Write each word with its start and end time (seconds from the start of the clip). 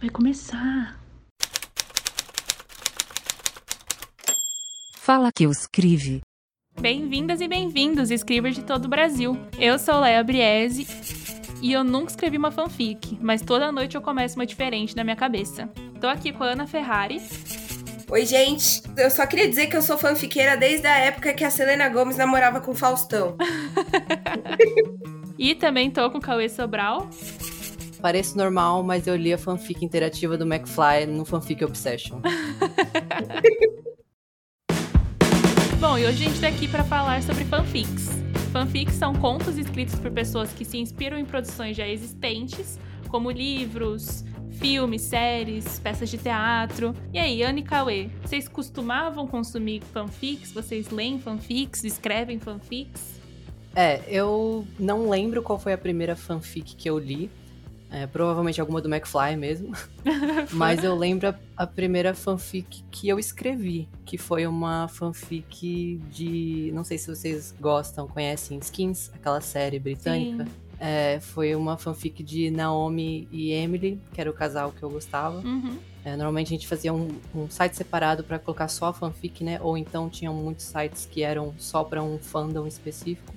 Vai 0.00 0.10
começar. 0.10 0.98
Fala 4.96 5.30
que 5.32 5.44
eu 5.44 5.50
escrevi. 5.50 6.20
Bem-vindas 6.80 7.40
e 7.40 7.46
bem-vindos, 7.46 8.10
escribas 8.10 8.56
de 8.56 8.64
todo 8.64 8.86
o 8.86 8.88
Brasil. 8.88 9.38
Eu 9.58 9.78
sou 9.78 10.00
Leia 10.00 10.24
Briese 10.24 10.86
e 11.62 11.72
eu 11.72 11.84
nunca 11.84 12.10
escrevi 12.10 12.36
uma 12.36 12.50
fanfic, 12.50 13.16
mas 13.22 13.40
toda 13.40 13.70
noite 13.70 13.94
eu 13.94 14.02
começo 14.02 14.34
uma 14.34 14.44
diferente 14.44 14.96
na 14.96 15.04
minha 15.04 15.14
cabeça. 15.16 15.68
Tô 16.00 16.08
aqui 16.08 16.32
com 16.32 16.42
a 16.42 16.48
Ana 16.48 16.66
Ferrari. 16.66 17.22
Oi, 18.10 18.26
gente. 18.26 18.82
Eu 18.96 19.10
só 19.10 19.24
queria 19.24 19.48
dizer 19.48 19.68
que 19.68 19.76
eu 19.76 19.82
sou 19.82 19.96
fanfiqueira 19.96 20.56
desde 20.56 20.86
a 20.86 20.98
época 20.98 21.32
que 21.32 21.44
a 21.44 21.50
Selena 21.50 21.88
Gomes 21.88 22.16
namorava 22.16 22.60
com 22.60 22.72
o 22.72 22.74
Faustão. 22.74 23.36
e 25.38 25.54
também 25.54 25.90
tô 25.90 26.10
com 26.10 26.18
o 26.18 26.20
Cauê 26.20 26.48
Sobral. 26.48 27.08
Parece 28.00 28.36
normal, 28.36 28.82
mas 28.82 29.06
eu 29.06 29.16
li 29.16 29.32
a 29.32 29.38
fanfic 29.38 29.82
interativa 29.84 30.36
do 30.36 30.44
McFly 30.44 31.06
no 31.06 31.24
Fanfic 31.24 31.64
Obsession. 31.64 32.20
Bom, 35.80 35.98
e 35.98 36.06
hoje 36.06 36.24
a 36.24 36.28
gente 36.28 36.40
tá 36.40 36.48
aqui 36.48 36.68
para 36.68 36.84
falar 36.84 37.22
sobre 37.22 37.44
fanfics. 37.44 38.10
Fanfics 38.52 38.94
são 38.94 39.14
contos 39.14 39.58
escritos 39.58 39.98
por 39.98 40.10
pessoas 40.10 40.52
que 40.52 40.64
se 40.64 40.78
inspiram 40.78 41.18
em 41.18 41.24
produções 41.24 41.76
já 41.76 41.88
existentes, 41.88 42.78
como 43.08 43.30
livros, 43.30 44.24
filmes, 44.52 45.02
séries, 45.02 45.78
peças 45.78 46.08
de 46.08 46.18
teatro. 46.18 46.94
E 47.12 47.18
aí, 47.18 47.42
Anne 47.42 47.60
e 47.60 47.64
Cauê, 47.64 48.08
vocês 48.22 48.48
costumavam 48.48 49.26
consumir 49.26 49.82
fanfics? 49.92 50.52
Vocês 50.52 50.90
leem 50.90 51.18
fanfics? 51.18 51.84
Escrevem 51.84 52.38
fanfics? 52.38 53.23
É, 53.74 54.02
eu 54.06 54.66
não 54.78 55.08
lembro 55.08 55.42
qual 55.42 55.58
foi 55.58 55.72
a 55.72 55.78
primeira 55.78 56.14
fanfic 56.14 56.76
que 56.76 56.88
eu 56.88 56.98
li, 56.98 57.30
é, 57.94 58.08
provavelmente 58.08 58.60
alguma 58.60 58.80
do 58.80 58.92
McFly 58.92 59.36
mesmo. 59.36 59.72
Mas 60.50 60.82
eu 60.82 60.96
lembro 60.96 61.28
a, 61.28 61.34
a, 61.56 61.64
primeira 61.64 62.12
fanfic 62.12 62.82
que 62.90 63.08
eu 63.08 63.20
escrevi, 63.20 63.88
que 64.04 64.18
foi 64.18 64.48
uma 64.48 64.88
fanfic 64.88 66.00
de. 66.10 66.72
Não 66.74 66.82
sei 66.82 66.98
se 66.98 67.06
vocês 67.06 67.54
gostam, 67.60 68.08
conhecem 68.08 68.58
Skins, 68.58 69.12
aquela 69.14 69.40
série 69.40 69.78
britânica. 69.78 70.44
É, 70.80 71.20
foi 71.20 71.54
uma 71.54 71.78
fanfic 71.78 72.22
de 72.24 72.50
Naomi 72.50 73.28
e 73.30 73.52
Emily, 73.52 74.00
que 74.12 74.20
era 74.20 74.28
o 74.28 74.34
casal 74.34 74.72
que 74.72 74.82
eu 74.82 74.90
gostava. 74.90 75.38
Uhum. 75.38 75.78
É, 76.04 76.16
normalmente 76.16 76.48
a 76.48 76.56
gente 76.56 76.66
fazia 76.66 76.92
um, 76.92 77.08
um 77.34 77.48
site 77.48 77.76
separado 77.76 78.24
para 78.24 78.38
colocar 78.38 78.66
só 78.68 78.86
a 78.86 78.92
fanfic, 78.92 79.44
né? 79.44 79.58
Ou 79.62 79.78
então 79.78 80.10
tinham 80.10 80.34
muitos 80.34 80.66
sites 80.66 81.06
que 81.06 81.22
eram 81.22 81.54
só 81.58 81.84
para 81.84 82.02
um 82.02 82.18
fandom 82.18 82.66
específico. 82.66 83.33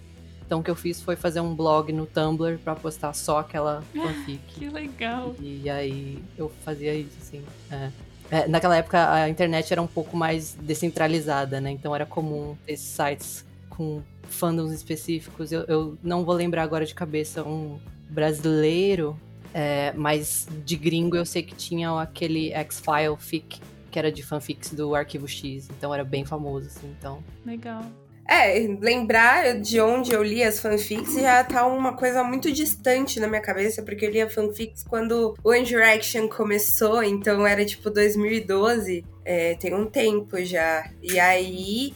Então 0.48 0.62
o 0.62 0.64
que 0.64 0.72
eu 0.72 0.76
fiz 0.76 1.02
foi 1.02 1.18
fazer 1.18 1.42
um 1.42 1.54
blog 1.54 1.92
no 1.92 2.06
Tumblr 2.06 2.58
para 2.60 2.74
postar 2.74 3.14
só 3.14 3.40
aquela 3.40 3.84
fanfic. 3.94 4.40
que 4.48 4.70
legal. 4.70 5.36
E 5.42 5.70
aí 5.70 6.24
eu 6.38 6.50
fazia 6.64 6.96
isso, 6.96 7.18
assim. 7.22 7.44
É. 7.70 7.92
É, 8.30 8.48
naquela 8.48 8.76
época 8.76 9.12
a 9.12 9.30
internet 9.30 9.72
era 9.72 9.82
um 9.82 9.88
pouco 9.88 10.16
mais 10.18 10.58
descentralizada, 10.62 11.62
né? 11.62 11.72
Então 11.72 11.94
era 11.94 12.06
comum 12.06 12.56
ter 12.66 12.78
sites 12.78 13.46
com 13.70 14.02
fandoms 14.24 14.72
específicos. 14.72 15.52
Eu, 15.52 15.64
eu 15.68 15.98
não 16.02 16.24
vou 16.24 16.34
lembrar 16.34 16.64
agora 16.64 16.86
de 16.86 16.96
cabeça 16.96 17.44
um 17.44 17.78
brasileiro, 18.10 19.20
é, 19.54 19.94
mas 19.96 20.48
de 20.66 20.76
gringo 20.76 21.16
eu 21.16 21.26
sei 21.26 21.44
que 21.44 21.56
tinha 21.56 22.02
aquele 22.02 22.52
X-File 22.54 23.18
fic, 23.18 23.62
que 23.92 24.00
era 24.00 24.12
de 24.12 24.24
fanfics 24.24 24.74
do 24.74 24.96
Arquivo 24.96 25.28
X. 25.28 25.70
Então 25.78 25.94
era 25.94 26.04
bem 26.04 26.26
famoso, 26.26 26.68
assim. 26.68 26.94
Então. 26.98 27.24
Legal. 27.46 27.84
É, 28.30 28.60
lembrar 28.82 29.58
de 29.60 29.80
onde 29.80 30.12
eu 30.12 30.22
li 30.22 30.44
as 30.44 30.60
fanfics 30.60 31.14
já 31.14 31.42
tá 31.46 31.66
uma 31.66 31.94
coisa 31.94 32.24
muito 32.26 32.52
distante 32.52 33.22
na 33.22 33.28
minha 33.28 33.42
cabeça, 33.42 33.82
porque 33.82 34.06
eu 34.06 34.12
lia 34.12 34.30
fanfics 34.30 34.84
quando 34.84 35.34
One 35.42 35.64
Direction 35.64 36.28
começou, 36.28 37.02
então 37.02 37.48
era 37.48 37.64
tipo 37.64 37.90
2012, 37.90 39.06
é, 39.24 39.56
tem 39.56 39.74
um 39.74 39.86
tempo 39.86 40.44
já. 40.44 40.90
E 41.02 41.18
aí 41.18 41.94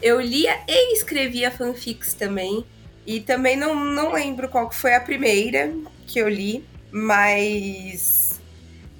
eu 0.00 0.20
lia 0.20 0.56
e 0.68 0.94
escrevia 0.94 1.50
fanfics 1.50 2.14
também. 2.14 2.64
E 3.04 3.20
também 3.20 3.56
não, 3.56 3.74
não 3.74 4.12
lembro 4.12 4.48
qual 4.48 4.70
foi 4.70 4.94
a 4.94 5.00
primeira 5.00 5.72
que 6.06 6.20
eu 6.20 6.28
li, 6.28 6.64
mas. 6.90 8.21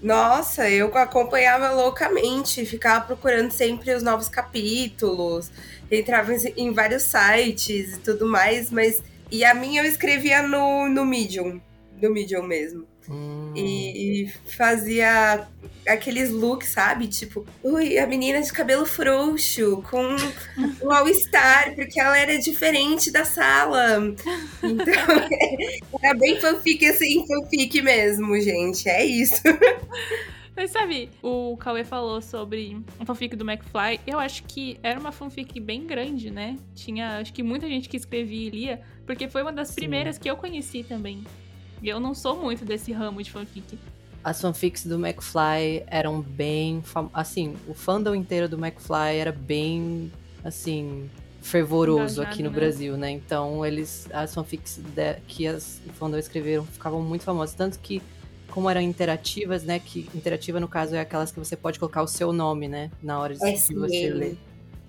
Nossa, 0.02 0.68
eu 0.68 0.88
acompanhava 0.98 1.70
loucamente, 1.70 2.66
ficava 2.66 3.04
procurando 3.04 3.52
sempre 3.52 3.94
os 3.94 4.02
novos 4.02 4.28
capítulos 4.28 5.50
entrava 5.96 6.32
em 6.56 6.72
vários 6.72 7.04
sites 7.04 7.96
e 7.96 8.00
tudo 8.00 8.26
mais, 8.26 8.70
mas. 8.70 9.02
E 9.30 9.44
a 9.44 9.54
minha 9.54 9.82
eu 9.82 9.86
escrevia 9.86 10.42
no, 10.42 10.88
no 10.88 11.06
Medium, 11.06 11.60
no 12.00 12.10
Medium 12.10 12.42
mesmo. 12.42 12.86
Hum. 13.12 13.52
E, 13.54 14.22
e, 14.24 14.28
fazia 14.46 15.46
aqueles 15.86 16.30
looks, 16.30 16.68
sabe? 16.68 17.06
Tipo, 17.06 17.46
ui, 17.62 17.98
a 17.98 18.06
menina 18.06 18.40
de 18.40 18.52
cabelo 18.52 18.86
frouxo, 18.86 19.82
com 19.90 20.16
um 20.82 20.90
all-star, 20.90 21.74
porque 21.74 22.00
ela 22.00 22.18
era 22.18 22.38
diferente 22.38 23.10
da 23.10 23.24
sala. 23.24 23.98
Então, 24.62 24.94
era 26.02 26.14
bem 26.18 26.40
fanfic 26.40 26.86
assim, 26.86 27.26
fanfic 27.26 27.82
mesmo, 27.82 28.40
gente. 28.40 28.88
É 28.88 29.04
isso. 29.04 29.42
Mas 30.54 30.70
sabe, 30.70 31.08
o 31.22 31.56
Cauê 31.56 31.82
falou 31.82 32.20
sobre 32.20 32.78
a 33.00 33.06
fanfic 33.06 33.34
do 33.34 33.50
McFly. 33.50 34.00
Eu 34.06 34.18
acho 34.18 34.44
que 34.44 34.78
era 34.82 35.00
uma 35.00 35.10
fanfic 35.10 35.58
bem 35.58 35.86
grande, 35.86 36.30
né? 36.30 36.56
Tinha, 36.74 37.18
acho 37.18 37.32
que 37.32 37.42
muita 37.42 37.66
gente 37.66 37.88
que 37.88 37.96
escrevia 37.96 38.48
e 38.48 38.50
lia, 38.50 38.80
porque 39.06 39.28
foi 39.28 39.42
uma 39.42 39.52
das 39.52 39.68
Sim. 39.68 39.76
primeiras 39.76 40.18
que 40.18 40.30
eu 40.30 40.36
conheci 40.36 40.84
também. 40.84 41.24
E 41.82 41.88
eu 41.88 41.98
não 41.98 42.14
sou 42.14 42.40
muito 42.40 42.64
desse 42.64 42.92
ramo 42.92 43.22
de 43.22 43.30
fanfic. 43.30 43.78
As 44.22 44.40
fanfics 44.40 44.86
do 44.86 44.94
McFly 44.94 45.82
eram 45.88 46.20
bem. 46.20 46.80
Fam... 46.82 47.10
Assim, 47.12 47.56
o 47.66 47.74
fandom 47.74 48.14
inteiro 48.14 48.48
do 48.48 48.56
McFly 48.56 49.16
era 49.16 49.32
bem. 49.32 50.12
Assim. 50.44 51.10
Fervoroso 51.40 52.20
Engajado, 52.20 52.28
aqui 52.28 52.42
no 52.44 52.50
né? 52.50 52.54
Brasil, 52.54 52.96
né? 52.96 53.10
Então, 53.10 53.66
eles. 53.66 54.08
As 54.12 54.32
fanfics 54.32 54.76
de... 54.76 55.14
que 55.26 55.48
as 55.48 55.80
fandom 55.94 56.16
escreveram 56.16 56.64
ficavam 56.64 57.02
muito 57.02 57.24
famosas. 57.24 57.56
Tanto 57.56 57.80
que 57.80 58.00
como 58.48 58.70
eram 58.70 58.80
interativas, 58.80 59.64
né? 59.64 59.80
Que 59.80 60.08
interativa, 60.14 60.60
no 60.60 60.68
caso, 60.68 60.94
é 60.94 61.00
aquelas 61.00 61.32
que 61.32 61.38
você 61.40 61.56
pode 61.56 61.80
colocar 61.80 62.02
o 62.02 62.06
seu 62.06 62.32
nome, 62.32 62.68
né? 62.68 62.92
Na 63.02 63.18
hora 63.18 63.34
de, 63.34 63.40
de 63.40 63.74
você 63.74 64.10
ler. 64.10 64.38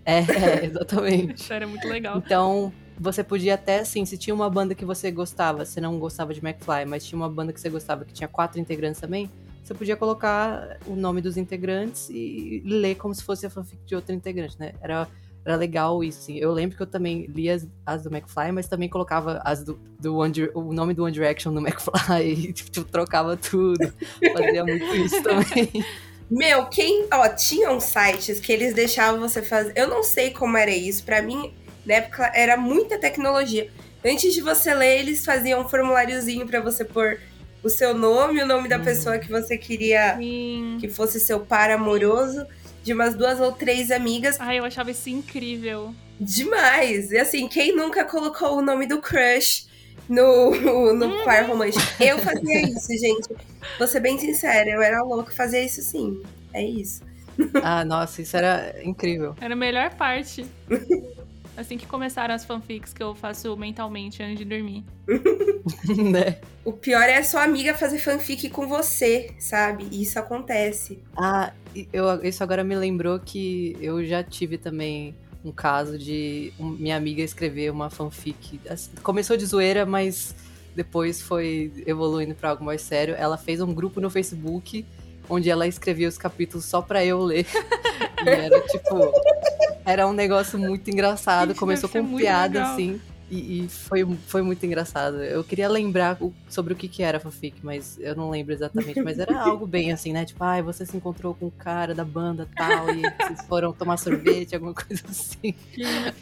É, 0.06 0.20
é 0.20 0.66
exatamente. 0.66 1.42
Isso 1.42 1.54
era 1.54 1.66
muito 1.66 1.88
legal. 1.88 2.18
Então, 2.18 2.72
você 3.00 3.24
podia 3.24 3.56
até, 3.56 3.80
assim, 3.80 4.06
se 4.06 4.18
tinha 4.18 4.34
uma 4.34 4.50
banda 4.50 4.76
que 4.76 4.86
você 4.86 5.12
gostava, 5.12 5.66
você 5.66 5.82
não 5.82 6.00
gostava 6.00 6.34
de 6.34 6.40
McFly, 6.40 6.86
mas 6.88 7.06
tinha 7.06 7.18
uma 7.18 7.30
banda 7.30 7.52
que 7.52 7.60
você 7.60 7.70
gostava 7.70 8.06
que 8.06 8.14
tinha 8.14 8.28
quatro 8.28 8.60
integrantes 8.60 9.00
também, 9.02 9.30
você 9.64 9.74
podia 9.74 9.96
colocar 9.96 10.78
o 10.86 10.96
nome 10.96 11.22
dos 11.22 11.38
integrantes 11.38 12.10
e 12.10 12.62
ler 12.66 12.96
como 12.96 13.16
se 13.16 13.24
fosse 13.24 13.46
a 13.46 13.50
fanfic 13.50 13.82
de 13.86 13.96
outro 13.96 14.14
integrante, 14.14 14.60
né? 14.60 14.74
Era 14.82 15.08
era 15.46 15.56
legal 15.58 16.04
isso, 16.04 16.20
assim. 16.20 16.38
Eu 16.38 16.52
lembro 16.54 16.78
que 16.78 16.84
eu 16.84 16.88
também 16.88 17.26
lia 17.26 17.56
as, 17.56 17.68
as 17.86 18.04
do 18.04 18.10
McFly, 18.10 18.52
mas 18.52 18.68
também 18.68 18.88
colocava 18.88 19.42
as 19.44 19.64
do, 19.64 19.78
do 20.00 20.16
One, 20.18 20.34
o 20.54 20.74
nome 20.74 20.94
do 20.94 21.04
One 21.04 21.12
Direction 21.12 21.52
no 21.52 21.60
McFly 21.68 22.50
e, 22.50 22.54
tipo, 22.54 22.84
trocava 22.86 23.36
tudo. 23.36 23.94
Fazia 24.34 24.64
muito 24.64 24.86
isso 24.96 25.22
também. 25.22 25.70
Meu, 26.32 26.66
quem. 26.68 27.08
Ó, 27.12 27.28
tinham 27.28 27.80
sites 27.80 28.40
que 28.40 28.52
eles 28.52 28.74
deixavam 28.74 29.20
você 29.20 29.42
fazer. 29.42 29.74
Eu 29.76 29.88
não 29.88 30.02
sei 30.02 30.32
como 30.32 30.56
era 30.58 30.72
isso. 30.72 31.04
para 31.04 31.22
mim, 31.22 31.54
na 31.86 31.96
época, 31.96 32.32
era 32.34 32.58
muita 32.58 32.98
tecnologia. 32.98 33.70
Antes 34.06 34.34
de 34.34 34.42
você 34.42 34.74
ler, 34.74 35.00
eles 35.00 35.24
faziam 35.24 35.62
um 35.62 35.70
formuláriozinho 35.70 36.46
para 36.46 36.60
você 36.60 36.84
pôr 36.84 37.20
o 37.64 37.70
seu 37.70 37.94
nome, 37.94 38.44
o 38.44 38.46
nome 38.46 38.68
da 38.68 38.78
hum. 38.78 38.84
pessoa 38.84 39.18
que 39.18 39.30
você 39.30 39.58
queria 39.58 40.18
Sim. 40.18 40.78
que 40.80 40.90
fosse 40.90 41.20
seu 41.20 41.40
par 41.40 41.72
amoroso 41.72 42.46
de 42.84 42.94
umas 42.94 43.16
duas 43.16 43.40
ou 43.40 43.54
três 43.54 43.90
amigas. 43.92 44.36
Ai, 44.40 44.60
eu 44.60 44.66
achava 44.66 44.92
isso 44.92 45.10
incrível. 45.10 45.96
Demais! 46.20 47.12
E 47.12 47.18
assim, 47.18 47.48
quem 47.48 47.76
nunca 47.76 48.04
colocou 48.04 48.58
o 48.58 48.62
nome 48.62 48.86
do 48.86 49.02
crush 49.02 49.68
no, 50.10 50.52
no 50.94 51.06
uhum. 51.06 51.24
par 51.24 51.46
romântico? 51.46 51.82
Eu 52.04 52.20
fazia 52.20 52.62
isso, 52.62 52.90
gente. 52.90 53.30
Vou 53.80 53.88
ser 53.88 54.02
bem 54.02 54.18
sincera, 54.18 54.70
eu 54.70 54.82
era 54.82 55.02
louca 55.02 55.32
fazer 55.32 55.64
isso 55.64 55.82
sim. 55.82 56.22
É 56.54 56.64
isso. 56.64 57.02
Ah, 57.64 57.84
nossa, 57.84 58.22
isso 58.22 58.36
era 58.38 58.76
incrível. 58.84 59.36
Era 59.40 59.54
a 59.54 59.58
melhor 59.58 59.96
parte. 59.96 60.46
Assim 61.56 61.78
que 61.78 61.86
começaram 61.86 62.34
as 62.34 62.44
fanfics 62.44 62.94
que 62.94 63.04
eu 63.04 63.14
faço 63.14 63.56
mentalmente 63.56 64.24
antes 64.24 64.40
de 64.40 64.46
dormir. 64.46 64.84
né? 66.12 66.40
O 66.66 66.74
pior 66.74 67.04
é 67.04 67.18
a 67.18 67.24
sua 67.24 67.44
amiga 67.44 67.76
fazer 67.76 68.00
fanfic 68.00 68.50
com 68.50 68.68
você, 68.68 69.32
sabe? 69.38 69.88
Isso 69.92 70.18
acontece. 70.18 71.00
Ah, 71.16 71.54
eu, 71.92 72.24
isso 72.24 72.44
agora 72.44 72.64
me 72.64 72.76
lembrou 72.76 73.20
que 73.20 73.78
eu 73.80 74.04
já 74.04 74.24
tive 74.24 74.58
também 74.58 75.16
um 75.46 75.52
caso 75.52 75.98
de 75.98 76.54
minha 76.58 76.96
amiga 76.96 77.22
escrever 77.22 77.72
uma 77.72 77.90
fanfic. 77.90 78.60
Começou 79.04 79.38
de 79.38 79.46
zoeira, 79.46 79.86
mas 79.86 80.34
depois 80.76 81.22
foi 81.22 81.72
evoluindo 81.86 82.34
para 82.34 82.50
algo 82.50 82.64
mais 82.64 82.82
sério. 82.82 83.16
Ela 83.16 83.38
fez 83.38 83.62
um 83.62 83.74
grupo 83.74 84.02
no 84.02 84.10
Facebook 84.10 84.86
onde 85.30 85.50
ela 85.50 85.68
escrevia 85.68 86.08
os 86.08 86.18
capítulos 86.18 86.66
só 86.66 86.82
pra 86.82 87.06
eu 87.06 87.20
ler. 87.20 87.46
e 88.26 88.30
era 88.30 88.60
tipo 88.62 89.12
era 89.86 90.08
um 90.08 90.14
negócio 90.14 90.58
muito 90.58 90.90
engraçado. 90.90 91.50
Gente, 91.50 91.60
Começou 91.60 91.90
com 91.90 92.16
piada, 92.16 92.60
legal. 92.60 92.74
assim. 92.74 93.02
E, 93.30 93.64
e, 93.64 93.68
foi, 93.68 94.06
foi 94.28 94.42
muito 94.44 94.64
engraçado. 94.64 95.24
Eu 95.24 95.44
queria 95.44 95.68
lembrar 95.68 96.18
o, 96.22 96.32
sobre 96.48 96.74
o 96.74 96.76
que, 96.76 96.88
que 96.88 97.02
era 97.02 97.20
fanfic, 97.20 97.58
mas 97.64 97.98
eu 98.00 98.16
não 98.16 98.30
lembro 98.30 98.54
exatamente. 98.54 99.02
Mas 99.02 99.18
era 99.18 99.36
algo 99.42 99.66
bem 99.66 99.92
assim, 99.92 100.14
né? 100.14 100.24
Tipo, 100.24 100.44
ai, 100.44 100.60
ah, 100.60 100.64
você 100.64 100.86
se 100.86 100.96
encontrou 100.96 101.34
com 101.34 101.48
o 101.48 101.52
cara 101.52 101.96
da 101.96 102.06
banda 102.06 102.48
tal, 102.56 102.90
e 102.92 103.02
vocês 103.02 103.42
foram 103.48 103.74
tomar 103.74 103.98
sorvete, 103.98 104.54
alguma 104.54 104.74
coisa 104.74 105.04
assim. 105.10 105.56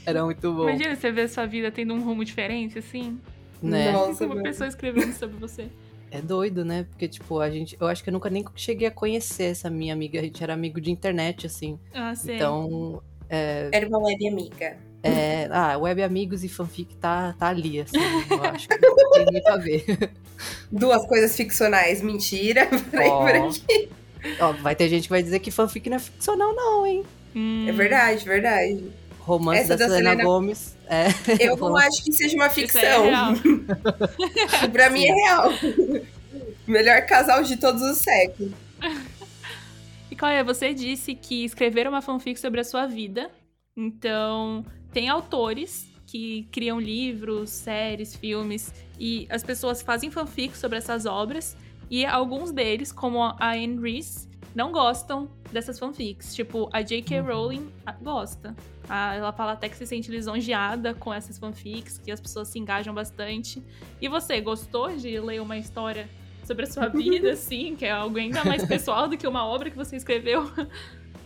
Era 0.06 0.24
muito 0.24 0.54
bom. 0.54 0.70
Imagina 0.70 0.96
você 0.96 1.12
ver 1.12 1.28
sua 1.28 1.46
vida 1.46 1.70
tendo 1.70 1.94
um 1.94 2.02
rumo 2.02 2.24
diferente, 2.24 2.80
assim. 2.80 3.20
Né? 3.62 3.92
Nossa, 3.92 4.26
uma 4.26 4.42
pessoa 4.42 4.68
escrevendo 4.68 5.14
sobre 5.14 5.36
você. 5.38 5.68
É 6.10 6.22
doido, 6.22 6.64
né? 6.64 6.86
Porque, 6.90 7.08
tipo, 7.08 7.40
a 7.40 7.50
gente. 7.50 7.76
Eu 7.80 7.88
acho 7.88 8.04
que 8.04 8.10
eu 8.10 8.14
nunca 8.14 8.30
nem 8.30 8.44
cheguei 8.56 8.88
a 8.88 8.92
conhecer 8.92 9.46
essa 9.46 9.70
minha 9.70 9.94
amiga. 9.94 10.20
A 10.20 10.24
gente 10.24 10.42
era 10.44 10.54
amigo 10.54 10.80
de 10.80 10.92
internet, 10.92 11.46
assim. 11.46 11.80
Ah, 11.94 12.16
sim. 12.16 12.36
Então. 12.36 13.02
É... 13.32 13.70
Era 13.72 13.88
uma 13.88 14.00
web 14.00 14.28
amiga. 14.28 14.78
É, 15.04 15.48
ah, 15.50 15.78
web 15.78 16.04
amigos 16.04 16.44
e 16.44 16.50
fanfic 16.50 16.96
tá, 16.98 17.34
tá 17.40 17.48
ali, 17.48 17.80
assim. 17.80 17.98
Eu 18.30 18.44
acho 18.44 18.68
que 18.68 18.78
tem 18.78 19.26
muito 19.26 19.48
a 19.48 19.58
ver. 19.58 20.12
Duas 20.72 21.08
coisas 21.08 21.36
ficcionais, 21.36 22.02
mentira. 22.02 22.68
Oh. 24.40 24.50
oh, 24.50 24.54
vai 24.62 24.76
ter 24.76 24.88
gente 24.88 25.04
que 25.04 25.10
vai 25.10 25.24
dizer 25.24 25.40
que 25.40 25.50
fanfic 25.50 25.90
não 25.90 25.98
é 25.98 26.00
ficcional, 26.00 26.54
não, 26.54 26.86
hein? 26.86 27.04
Hum. 27.36 27.66
É 27.68 27.72
verdade, 27.72 28.24
verdade. 28.24 28.92
Romance 29.20 29.62
Essa 29.62 29.78
da, 29.78 29.88
da 29.88 29.96
Selena, 29.96 30.10
Selena 30.12 30.24
Gomes. 30.24 30.76
É. 30.88 31.08
Eu 31.40 31.56
não 31.58 31.78
acho 31.78 32.04
que 32.04 32.12
seja 32.12 32.36
uma 32.36 32.50
ficção. 32.50 33.06
É 34.62 34.68
pra 34.72 34.90
mim 34.90 35.06
é 35.06 35.14
real. 35.14 35.52
Melhor 36.68 37.02
casal 37.06 37.42
de 37.44 37.56
todos 37.58 37.82
os 37.82 38.00
séculos. 38.00 38.52
Cláudia, 40.22 40.44
você 40.44 40.72
disse 40.72 41.16
que 41.16 41.44
escrever 41.44 41.88
uma 41.88 42.00
fanfic 42.00 42.40
sobre 42.40 42.62
a 42.62 42.64
sua 42.64 42.86
vida. 42.86 43.32
Então, 43.76 44.64
tem 44.94 45.10
autores 45.10 45.92
que 46.06 46.48
criam 46.52 46.80
livros, 46.80 47.50
séries, 47.50 48.16
filmes, 48.16 48.72
e 49.00 49.26
as 49.32 49.42
pessoas 49.42 49.82
fazem 49.82 50.12
fanfic 50.12 50.56
sobre 50.56 50.78
essas 50.78 51.08
obras, 51.08 51.58
e 51.90 52.06
alguns 52.06 52.52
deles, 52.52 52.92
como 52.92 53.24
a 53.24 53.54
Anne 53.54 53.82
Reese, 53.82 54.30
não 54.54 54.72
gostam 54.72 55.28
dessas 55.52 55.80
fanfics. 55.80 56.36
Tipo, 56.36 56.70
a 56.72 56.84
J.K. 56.84 57.20
Uhum. 57.20 57.26
Rowling 57.26 57.74
gosta. 58.04 58.56
ela 58.88 59.34
fala 59.34 59.54
até 59.54 59.70
que 59.70 59.76
se 59.76 59.88
sente 59.88 60.12
lisonjeada 60.12 60.94
com 60.94 61.12
essas 61.12 61.40
fanfics, 61.40 61.98
que 61.98 62.12
as 62.12 62.22
pessoas 62.22 62.48
se 62.48 62.60
engajam 62.60 62.94
bastante. 62.94 63.64
E 64.00 64.08
você, 64.08 64.40
gostou 64.40 64.96
de 64.96 65.20
ler 65.20 65.42
uma 65.42 65.58
história 65.58 66.08
sobre 66.52 66.66
a 66.66 66.68
sua 66.68 66.88
vida, 66.88 67.32
assim, 67.32 67.76
que 67.76 67.86
é 67.86 67.92
algo 67.92 68.18
ainda 68.18 68.44
mais 68.44 68.66
pessoal 68.66 69.08
do 69.08 69.18
que 69.18 69.26
uma 69.26 69.46
obra 69.46 69.70
que 69.70 69.78
você 69.78 69.96
escreveu? 69.96 70.52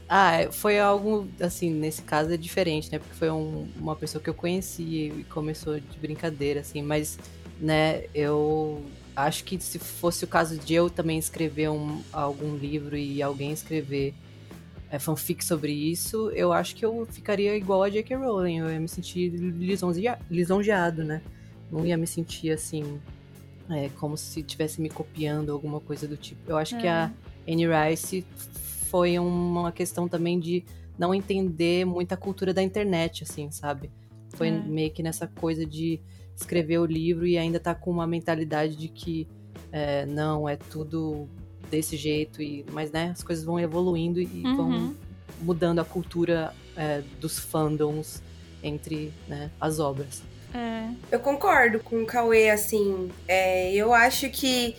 Ah, 0.08 0.50
foi 0.52 0.80
algo, 0.80 1.28
assim, 1.40 1.72
nesse 1.72 2.04
caso 2.04 2.32
é 2.32 2.38
diferente, 2.38 2.92
né? 2.92 3.00
Porque 3.00 3.16
foi 3.16 3.32
um, 3.32 3.68
uma 3.76 3.96
pessoa 3.96 4.24
que 4.24 4.30
eu 4.30 4.36
conheci 4.36 4.84
e 4.84 5.26
começou 5.32 5.80
de 5.80 5.98
brincadeira, 5.98 6.60
assim, 6.60 6.84
mas, 6.84 7.18
né, 7.60 8.04
eu 8.14 8.86
acho 9.16 9.44
que 9.44 9.60
se 9.60 9.80
fosse 9.80 10.24
o 10.24 10.28
caso 10.28 10.60
de 10.60 10.76
eu 10.76 10.92
também 10.92 11.18
escrever 11.18 11.72
um, 11.72 12.04
algum 12.14 12.56
livro 12.56 12.96
e 12.96 13.20
alguém 13.20 13.52
escrever 13.52 14.14
é, 14.92 15.00
fanfic 15.00 15.44
sobre 15.44 15.72
isso, 15.72 16.30
eu 16.36 16.54
acho 16.54 16.76
que 16.76 16.86
eu 16.86 17.08
ficaria 17.12 17.58
igual 17.58 17.82
a 17.82 17.90
J.K. 17.90 18.16
Rowling, 18.16 18.60
eu 18.60 18.70
ia 18.70 18.80
me 18.80 18.88
sentir 18.88 19.30
lisonjeado, 20.30 21.04
né? 21.04 21.20
Não 21.72 21.84
ia 21.84 21.98
me 21.98 22.06
sentir 22.06 22.52
assim, 22.52 23.00
é, 23.70 23.90
como 23.90 24.18
se 24.18 24.42
estivesse 24.42 24.82
me 24.82 24.90
copiando 24.90 25.52
alguma 25.52 25.80
coisa 25.80 26.08
do 26.08 26.18
tipo. 26.18 26.42
Eu 26.48 26.58
acho 26.58 26.76
é. 26.76 26.82
que 26.82 26.88
a 26.88 27.12
é. 27.48 27.52
Anne 27.52 27.68
Rice 27.68 28.26
foi 28.90 29.18
uma 29.20 29.72
questão 29.72 30.08
também 30.08 30.40
de 30.40 30.64
não 30.98 31.14
entender 31.14 31.86
muita 31.86 32.16
cultura 32.16 32.54
da 32.54 32.64
internet, 32.64 33.24
assim, 33.24 33.52
sabe? 33.52 33.92
Foi 34.36 34.48
é. 34.48 34.52
meio 34.52 34.92
que 34.92 35.04
nessa 35.04 35.28
coisa 35.28 35.66
de 35.66 36.00
escrever 36.36 36.80
o 36.80 36.86
livro 36.86 37.26
e 37.26 37.38
ainda 37.38 37.60
tá 37.60 37.74
com 37.74 37.92
uma 37.92 38.06
mentalidade 38.06 38.76
de 38.76 38.88
que 38.88 39.28
é, 39.72 40.06
não, 40.06 40.48
é 40.48 40.56
tudo 40.56 41.28
desse 41.70 41.98
jeito, 41.98 42.42
e, 42.42 42.66
mas 42.72 42.92
né, 42.92 43.10
as 43.10 43.24
coisas 43.24 43.44
vão 43.44 43.60
evoluindo 43.60 44.22
e 44.22 44.44
uhum. 44.46 44.56
vão 44.56 44.96
mudando 45.42 45.80
a 45.80 45.86
cultura 45.86 46.54
é, 46.76 47.02
dos 47.20 47.40
fandoms 47.40 48.22
entre 48.64 49.12
né, 49.28 49.52
as 49.60 49.80
obras. 49.80 50.24
É. 50.56 50.88
Eu 51.12 51.20
concordo 51.20 51.82
com 51.82 52.02
o 52.02 52.06
Cauê, 52.06 52.50
assim. 52.50 53.12
É, 53.28 53.74
eu 53.74 53.94
acho 53.94 54.30
que 54.30 54.74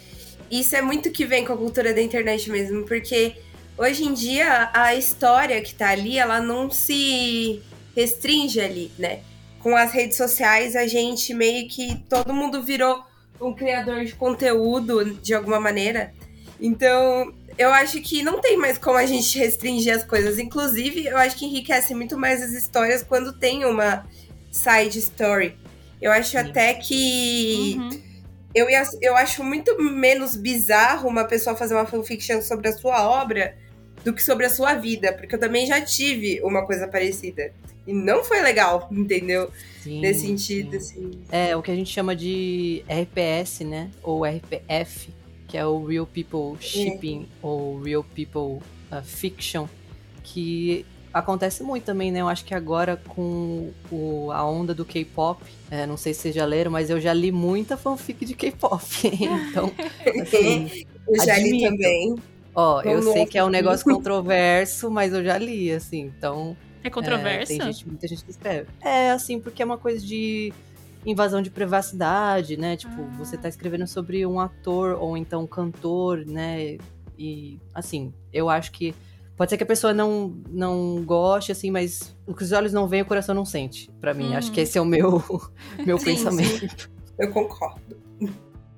isso 0.50 0.74
é 0.74 0.80
muito 0.80 1.10
que 1.10 1.26
vem 1.26 1.44
com 1.44 1.52
a 1.52 1.56
cultura 1.56 1.92
da 1.92 2.00
internet 2.00 2.50
mesmo, 2.50 2.84
porque 2.84 3.36
hoje 3.76 4.04
em 4.04 4.14
dia 4.14 4.70
a 4.72 4.94
história 4.94 5.60
que 5.60 5.74
tá 5.74 5.90
ali, 5.90 6.18
ela 6.18 6.40
não 6.40 6.70
se 6.70 7.62
restringe 7.94 8.58
ali, 8.58 8.90
né? 8.98 9.20
Com 9.60 9.76
as 9.76 9.92
redes 9.92 10.16
sociais, 10.16 10.74
a 10.74 10.86
gente 10.86 11.34
meio 11.34 11.68
que 11.68 12.02
todo 12.08 12.32
mundo 12.32 12.62
virou 12.62 13.04
um 13.38 13.52
criador 13.52 14.02
de 14.04 14.14
conteúdo 14.14 15.04
de 15.16 15.34
alguma 15.34 15.60
maneira. 15.60 16.14
Então, 16.58 17.34
eu 17.58 17.70
acho 17.70 18.00
que 18.00 18.22
não 18.22 18.40
tem 18.40 18.56
mais 18.56 18.78
como 18.78 18.96
a 18.96 19.04
gente 19.04 19.38
restringir 19.38 19.94
as 19.94 20.04
coisas. 20.04 20.38
Inclusive, 20.38 21.04
eu 21.04 21.18
acho 21.18 21.36
que 21.36 21.44
enriquece 21.44 21.94
muito 21.94 22.16
mais 22.16 22.42
as 22.42 22.52
histórias 22.52 23.02
quando 23.02 23.38
tem 23.38 23.66
uma 23.66 24.06
side 24.50 24.98
story. 24.98 25.65
Eu 26.00 26.12
acho 26.12 26.32
Sim. 26.32 26.38
até 26.38 26.74
que. 26.74 27.76
Uhum. 27.78 28.02
Eu, 28.54 28.70
ia, 28.70 28.82
eu 29.02 29.14
acho 29.14 29.44
muito 29.44 29.80
menos 29.82 30.34
bizarro 30.34 31.08
uma 31.08 31.24
pessoa 31.24 31.54
fazer 31.54 31.74
uma 31.74 31.84
fanfiction 31.84 32.40
sobre 32.40 32.68
a 32.68 32.72
sua 32.72 33.06
obra 33.06 33.54
do 34.02 34.14
que 34.14 34.22
sobre 34.22 34.46
a 34.46 34.50
sua 34.50 34.74
vida, 34.74 35.12
porque 35.12 35.34
eu 35.34 35.38
também 35.38 35.66
já 35.66 35.80
tive 35.80 36.40
uma 36.42 36.64
coisa 36.64 36.88
parecida. 36.88 37.52
E 37.86 37.92
não 37.92 38.24
foi 38.24 38.40
legal, 38.40 38.88
entendeu? 38.92 39.50
Sim, 39.82 40.00
Nesse 40.00 40.20
sentido, 40.20 40.80
sim. 40.80 41.10
assim. 41.10 41.22
É, 41.30 41.56
o 41.56 41.62
que 41.62 41.70
a 41.70 41.74
gente 41.74 41.92
chama 41.92 42.16
de 42.16 42.82
RPS, 42.88 43.60
né? 43.60 43.90
Ou 44.02 44.24
RPF, 44.24 45.10
que 45.46 45.58
é 45.58 45.66
o 45.66 45.84
Real 45.84 46.06
People 46.06 46.56
Shipping, 46.60 47.22
é. 47.22 47.46
ou 47.46 47.80
Real 47.80 48.04
People 48.04 48.64
uh, 48.90 49.02
Fiction, 49.04 49.68
que 50.22 50.84
acontece 51.18 51.62
muito 51.62 51.84
também, 51.84 52.12
né? 52.12 52.20
Eu 52.20 52.28
acho 52.28 52.44
que 52.44 52.54
agora 52.54 53.00
com 53.08 53.72
o, 53.90 54.30
a 54.32 54.44
onda 54.44 54.74
do 54.74 54.84
K-pop, 54.84 55.42
é, 55.70 55.86
não 55.86 55.96
sei 55.96 56.12
se 56.12 56.20
vocês 56.20 56.34
já 56.34 56.44
leram, 56.44 56.70
mas 56.70 56.90
eu 56.90 57.00
já 57.00 57.12
li 57.12 57.32
muita 57.32 57.76
fanfic 57.76 58.24
de 58.24 58.34
K-pop. 58.34 58.82
então, 59.48 59.72
assim, 60.20 60.86
eu 61.08 61.24
já 61.24 61.34
admito. 61.34 61.56
li 61.56 61.62
também. 61.62 62.16
Ó, 62.54 62.82
eu 62.82 63.02
sei 63.02 63.26
que 63.26 63.38
é 63.38 63.44
um 63.44 63.48
negócio 63.48 63.84
controverso, 63.90 64.90
mas 64.90 65.12
eu 65.12 65.24
já 65.24 65.38
li, 65.38 65.72
assim, 65.72 66.12
então. 66.16 66.56
É 66.84 66.90
controverso? 66.90 67.52
É, 67.52 67.58
tem 67.58 67.72
gente, 67.72 67.88
muita 67.88 68.06
gente 68.06 68.24
que 68.24 68.30
escreve. 68.30 68.68
É, 68.80 69.10
assim, 69.10 69.40
porque 69.40 69.62
é 69.62 69.64
uma 69.64 69.78
coisa 69.78 70.04
de 70.04 70.52
invasão 71.04 71.40
de 71.40 71.50
privacidade, 71.50 72.56
né? 72.56 72.76
Tipo, 72.76 73.02
ah. 73.02 73.16
você 73.16 73.36
tá 73.36 73.48
escrevendo 73.48 73.86
sobre 73.86 74.26
um 74.26 74.38
ator 74.38 74.98
ou 75.00 75.16
então 75.16 75.44
um 75.44 75.46
cantor, 75.46 76.24
né? 76.26 76.76
E, 77.18 77.58
assim, 77.74 78.12
eu 78.32 78.50
acho 78.50 78.70
que. 78.72 78.94
Pode 79.36 79.50
ser 79.50 79.58
que 79.58 79.62
a 79.62 79.66
pessoa 79.66 79.92
não, 79.92 80.34
não 80.48 81.02
goste, 81.04 81.52
assim, 81.52 81.70
mas 81.70 82.16
o 82.26 82.34
que 82.34 82.42
os 82.42 82.52
olhos 82.52 82.72
não 82.72 82.88
veem, 82.88 83.02
o 83.02 83.06
coração 83.06 83.34
não 83.34 83.44
sente. 83.44 83.90
para 84.00 84.14
mim, 84.14 84.34
acho 84.34 84.50
que 84.50 84.60
uhum. 84.60 84.64
esse 84.64 84.78
é 84.78 84.80
o 84.80 84.84
meu, 84.84 85.22
meu 85.84 85.98
sim, 85.98 86.04
pensamento. 86.04 86.82
Sim. 86.82 86.88
Eu 87.18 87.30
concordo. 87.30 87.96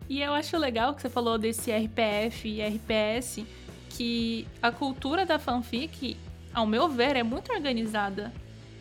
E 0.08 0.20
eu 0.22 0.32
acho 0.32 0.56
legal 0.56 0.94
que 0.94 1.02
você 1.02 1.08
falou 1.08 1.38
desse 1.38 1.70
RPF 1.70 2.48
e 2.48 2.62
RPS, 2.62 3.44
que 3.90 4.46
a 4.62 4.72
cultura 4.72 5.26
da 5.26 5.38
fanfic, 5.38 6.16
ao 6.52 6.66
meu 6.66 6.88
ver, 6.88 7.14
é 7.14 7.22
muito 7.22 7.52
organizada. 7.52 8.32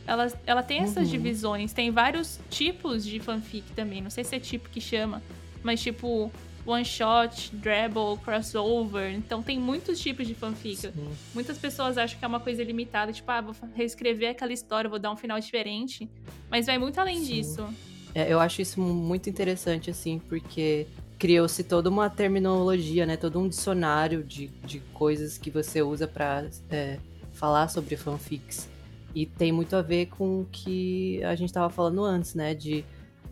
Ela, 0.06 0.32
ela 0.46 0.64
tem 0.64 0.80
essas 0.80 1.04
uhum. 1.04 1.12
divisões, 1.12 1.74
tem 1.74 1.92
vários 1.92 2.40
tipos 2.50 3.04
de 3.04 3.20
fanfic 3.20 3.72
também. 3.74 4.02
Não 4.02 4.10
sei 4.10 4.24
se 4.24 4.36
é 4.36 4.40
tipo 4.40 4.70
que 4.70 4.80
chama, 4.80 5.22
mas 5.62 5.82
tipo 5.82 6.32
one 6.68 6.84
shot, 6.84 7.50
drabble, 7.56 8.18
crossover. 8.24 9.14
Então 9.14 9.42
tem 9.42 9.60
muitos 9.60 10.00
tipos 10.00 10.28
de 10.28 10.36
fanfic. 10.36 10.78
Sim. 10.78 10.92
Muitas 11.34 11.58
pessoas 11.58 11.98
acham 11.98 12.20
que 12.20 12.26
é 12.26 12.28
uma 12.28 12.40
coisa 12.40 12.64
limitada, 12.64 13.12
tipo, 13.14 13.32
ah, 13.32 13.42
vou 13.42 13.56
reescrever 13.74 14.32
aquela 14.32 14.54
história, 14.54 14.90
vou 14.90 15.00
dar 15.00 15.12
um 15.12 15.16
final 15.16 15.40
diferente. 15.40 16.10
Mas 16.50 16.66
vai 16.66 16.78
muito 16.78 17.00
além 17.00 17.20
Sim. 17.20 17.34
disso. 17.34 17.68
É, 18.14 18.32
eu 18.32 18.40
acho 18.40 18.62
isso 18.62 18.82
muito 18.82 19.30
interessante, 19.30 19.90
assim, 19.90 20.20
porque 20.20 20.88
criou-se 21.18 21.64
toda 21.64 21.90
uma 21.90 22.10
terminologia, 22.10 23.06
né? 23.06 23.18
Todo 23.18 23.40
um 23.40 23.48
dicionário 23.48 24.24
de, 24.24 24.48
de 24.66 24.80
coisas 24.94 25.38
que 25.38 25.50
você 25.50 25.82
usa 25.82 26.08
para 26.08 26.46
é, 26.70 27.00
falar 27.34 27.68
sobre 27.70 27.96
fanfics. 27.96 28.70
E 29.16 29.26
tem 29.26 29.52
muito 29.52 29.76
a 29.76 29.82
ver 29.82 30.08
com 30.08 30.42
o 30.42 30.48
que 30.52 31.24
a 31.24 31.36
gente 31.36 31.50
estava 31.50 31.70
falando 31.70 32.04
antes, 32.04 32.36
né? 32.36 32.54
De 32.54 32.86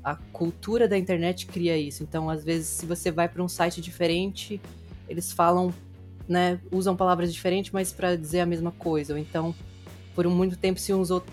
a 0.06 0.16
cultura 0.32 0.88
da 0.88 0.96
internet 0.96 1.48
cria 1.48 1.76
isso. 1.76 2.04
Então, 2.04 2.30
às 2.30 2.44
vezes, 2.44 2.68
se 2.68 2.86
você 2.86 3.10
vai 3.10 3.28
para 3.28 3.42
um 3.42 3.48
site 3.48 3.82
diferente, 3.82 4.62
eles 5.10 5.32
falam, 5.32 5.74
né? 6.30 6.60
Usam 6.72 6.96
palavras 6.96 7.34
diferentes, 7.34 7.72
mas 7.72 7.92
para 7.92 8.16
dizer 8.16 8.42
a 8.42 8.46
mesma 8.46 8.72
coisa. 8.72 9.14
Ou 9.14 9.20
então, 9.20 9.54
por 10.14 10.28
muito 10.28 10.56
tempo 10.58 10.80
se 10.80 10.94
usou 10.94 11.24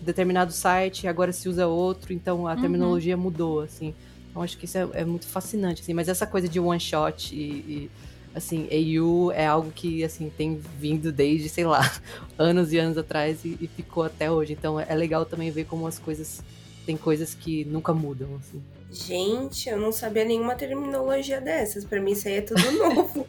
determinado 0.00 0.52
site, 0.52 1.08
agora 1.08 1.32
se 1.32 1.48
usa 1.48 1.66
outro. 1.66 2.12
Então, 2.12 2.46
a 2.46 2.54
uhum. 2.54 2.60
terminologia 2.60 3.16
mudou, 3.16 3.62
assim. 3.62 3.92
Eu 4.32 4.40
acho 4.42 4.56
que 4.56 4.64
isso 4.64 4.78
é, 4.78 4.88
é, 4.92 5.04
muito 5.04 5.26
fascinante, 5.26 5.82
assim. 5.82 5.92
Mas 5.92 6.08
essa 6.08 6.24
coisa 6.24 6.48
de 6.48 6.60
one 6.60 6.78
shot 6.78 7.34
e, 7.34 7.40
e 7.40 7.90
assim, 8.32 8.68
EU 8.70 9.32
é 9.32 9.44
algo 9.44 9.72
que, 9.72 10.04
assim, 10.04 10.30
tem 10.38 10.56
vindo 10.78 11.10
desde, 11.10 11.48
sei 11.48 11.64
lá, 11.66 11.80
anos 12.38 12.72
e 12.72 12.78
anos 12.78 12.96
atrás 12.96 13.44
e, 13.44 13.58
e, 13.60 13.66
ficou 13.66 14.04
até 14.04 14.30
hoje. 14.30 14.52
Então 14.52 14.78
é 14.78 14.94
legal 14.94 15.26
também 15.26 15.50
ver 15.50 15.64
como 15.64 15.84
as 15.84 15.98
coisas 15.98 16.40
tem 16.86 16.96
coisas 16.96 17.34
que 17.34 17.64
nunca 17.64 17.92
mudam, 17.92 18.36
assim. 18.36 18.62
Gente, 18.90 19.68
eu 19.68 19.78
não 19.78 19.92
sabia 19.92 20.24
nenhuma 20.24 20.54
terminologia 20.54 21.40
dessas. 21.40 21.84
Pra 21.84 22.00
mim, 22.00 22.12
isso 22.12 22.26
aí 22.26 22.34
é 22.34 22.40
tudo 22.40 22.70
novo. 22.72 23.26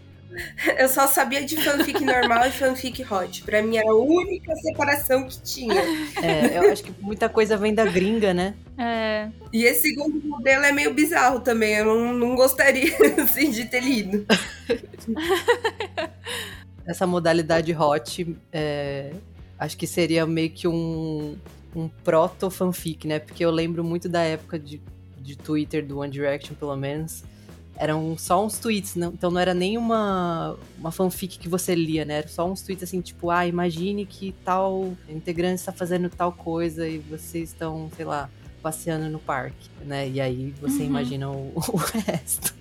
Eu 0.78 0.88
só 0.88 1.08
sabia 1.08 1.44
de 1.44 1.58
fanfic 1.58 2.04
normal 2.04 2.48
e 2.48 2.52
fanfic 2.52 3.04
hot. 3.12 3.44
Pra 3.44 3.62
mim 3.62 3.78
era 3.78 3.90
a 3.90 3.96
única 3.96 4.56
separação 4.56 5.28
que 5.28 5.42
tinha. 5.42 5.82
É, 6.22 6.58
eu 6.58 6.72
acho 6.72 6.84
que 6.84 6.94
muita 7.02 7.28
coisa 7.28 7.58
vem 7.58 7.74
da 7.74 7.86
gringa, 7.86 8.34
né? 8.34 8.56
É. 8.78 9.30
E 9.52 9.66
esse 9.66 9.90
segundo 9.90 10.26
modelo 10.26 10.64
é 10.64 10.72
meio 10.72 10.94
bizarro 10.94 11.42
também. 11.42 11.76
Eu 11.76 11.86
não, 11.86 12.14
não 12.14 12.36
gostaria 12.36 12.96
assim, 13.22 13.52
de 13.52 13.66
ter 13.66 13.82
lido. 13.82 14.26
Essa 16.86 17.06
modalidade 17.06 17.76
hot, 17.76 18.36
é, 18.52 19.12
acho 19.60 19.78
que 19.78 19.86
seria 19.86 20.26
meio 20.26 20.50
que 20.50 20.68
um, 20.68 21.38
um 21.76 21.88
proto-fanfic, 21.88 23.08
né? 23.08 23.20
Porque 23.20 23.44
eu 23.44 23.52
lembro 23.52 23.84
muito 23.84 24.08
da 24.10 24.22
época 24.22 24.60
de, 24.60 24.82
de 25.20 25.36
Twitter 25.36 25.86
do 25.86 26.00
One 26.00 26.12
Direction, 26.12 26.56
pelo 26.56 26.76
menos. 26.76 27.24
Eram 27.78 28.16
só 28.18 28.46
uns 28.46 28.60
tweets, 28.60 28.96
não, 28.96 29.10
então 29.12 29.32
não 29.32 29.40
era 29.40 29.54
nem 29.56 29.78
uma, 29.78 30.56
uma 30.78 30.92
fanfic 30.92 31.40
que 31.40 31.50
você 31.50 31.74
lia, 31.74 32.06
né? 32.06 32.16
Era 32.20 32.28
só 32.28 32.48
uns 32.50 32.62
tweets 32.62 32.84
assim, 32.84 33.02
tipo, 33.02 33.30
ah, 33.32 33.48
imagine 33.48 34.06
que 34.06 34.36
tal 34.46 34.96
integrante 35.10 35.56
está 35.56 35.72
fazendo 35.72 36.08
tal 36.10 36.32
coisa 36.32 36.88
e 36.88 37.00
vocês 37.00 37.50
estão, 37.50 37.90
sei 37.96 38.06
lá, 38.06 38.30
passeando 38.62 39.10
no 39.10 39.18
parque, 39.18 39.70
né? 39.84 40.08
E 40.08 40.22
aí 40.22 40.54
você 40.62 40.84
Uhum. 40.84 40.90
imagina 40.90 41.32
o, 41.32 41.54
o 41.74 41.78
resto. 41.78 42.54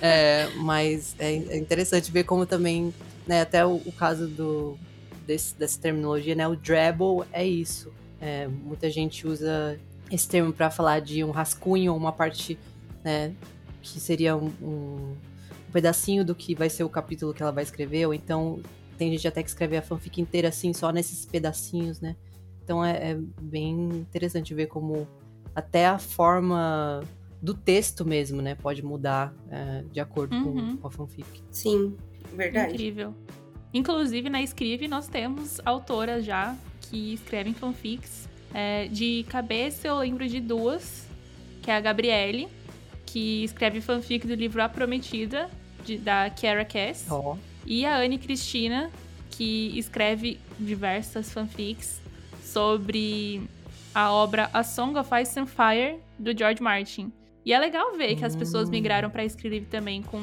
É, 0.00 0.48
mas 0.56 1.16
é 1.18 1.34
é 1.34 1.56
interessante 1.58 2.12
ver 2.12 2.24
como 2.24 2.44
também, 2.46 2.92
né, 3.26 3.40
até 3.40 3.64
o, 3.64 3.76
o 3.84 3.90
caso 3.92 4.28
do, 4.28 4.78
desse, 5.26 5.56
dessa 5.58 5.80
terminologia, 5.80 6.34
né, 6.34 6.46
o 6.46 6.54
drabble 6.54 7.24
é 7.32 7.44
isso. 7.44 7.90
É, 8.24 8.48
muita 8.48 8.88
gente 8.88 9.26
usa 9.26 9.78
esse 10.10 10.26
termo 10.26 10.50
para 10.50 10.70
falar 10.70 11.00
de 11.00 11.22
um 11.22 11.30
rascunho 11.30 11.92
ou 11.92 11.98
uma 11.98 12.10
parte, 12.10 12.58
né, 13.04 13.34
que 13.82 14.00
seria 14.00 14.34
um, 14.34 14.50
um, 14.62 15.14
um 15.68 15.72
pedacinho 15.72 16.24
do 16.24 16.34
que 16.34 16.54
vai 16.54 16.70
ser 16.70 16.84
o 16.84 16.88
capítulo 16.88 17.34
que 17.34 17.42
ela 17.42 17.52
vai 17.52 17.62
escrever, 17.62 18.06
ou 18.06 18.14
então 18.14 18.60
tem 18.96 19.10
gente 19.12 19.28
até 19.28 19.42
que 19.42 19.48
escreve 19.50 19.76
a 19.76 19.82
fanfic 19.82 20.22
inteira 20.22 20.48
assim, 20.48 20.72
só 20.72 20.90
nesses 20.90 21.26
pedacinhos, 21.26 22.00
né. 22.00 22.16
Então 22.62 22.82
é, 22.82 23.10
é 23.10 23.18
bem 23.42 23.74
interessante 23.90 24.54
ver 24.54 24.68
como 24.68 25.06
até 25.54 25.86
a 25.86 25.98
forma 25.98 27.02
do 27.42 27.52
texto 27.52 28.06
mesmo, 28.06 28.40
né, 28.40 28.54
pode 28.54 28.82
mudar 28.82 29.34
é, 29.50 29.84
de 29.92 30.00
acordo 30.00 30.34
Uhum. 30.34 30.76
com, 30.76 30.76
com 30.78 30.88
a 30.88 30.90
fanfic. 30.90 31.42
Sim, 31.50 31.94
verdade. 32.34 32.72
Incrível. 32.72 33.14
Inclusive, 33.74 34.30
na 34.30 34.40
Escrive, 34.40 34.88
nós 34.88 35.08
temos 35.08 35.60
autoras 35.62 36.24
já 36.24 36.56
que 36.94 37.12
escrevem 37.14 37.52
fanfics. 37.52 38.28
É, 38.52 38.86
de 38.86 39.26
cabeça, 39.28 39.88
eu 39.88 39.98
lembro 39.98 40.28
de 40.28 40.38
duas, 40.40 41.08
que 41.60 41.68
é 41.70 41.74
a 41.76 41.80
Gabriele, 41.80 42.46
que 43.04 43.42
escreve 43.42 43.80
fanfic 43.80 44.24
do 44.28 44.34
livro 44.34 44.62
A 44.62 44.68
Prometida, 44.68 45.50
de- 45.84 45.98
da 45.98 46.30
Kiara 46.30 46.64
Cass. 46.64 47.06
Ó, 47.10 47.36
E 47.66 47.84
a 47.86 47.96
Anne 47.96 48.18
Cristina, 48.18 48.90
que 49.30 49.72
escreve 49.76 50.38
diversas 50.60 51.32
fanfics 51.32 51.98
sobre 52.42 53.42
a 53.94 54.12
obra 54.12 54.50
A 54.52 54.62
Song 54.62 54.96
of 54.98 55.10
Ice 55.20 55.40
and 55.40 55.46
Fire, 55.46 55.96
do 56.18 56.36
George 56.36 56.62
Martin. 56.62 57.10
E 57.44 57.52
é 57.52 57.58
legal 57.58 57.96
ver 57.96 58.16
que 58.16 58.24
as 58.24 58.36
pessoas 58.36 58.68
Hum. 58.68 58.72
migraram 58.72 59.08
pra 59.10 59.24
escrever 59.24 59.66
também 59.70 60.02
com 60.02 60.20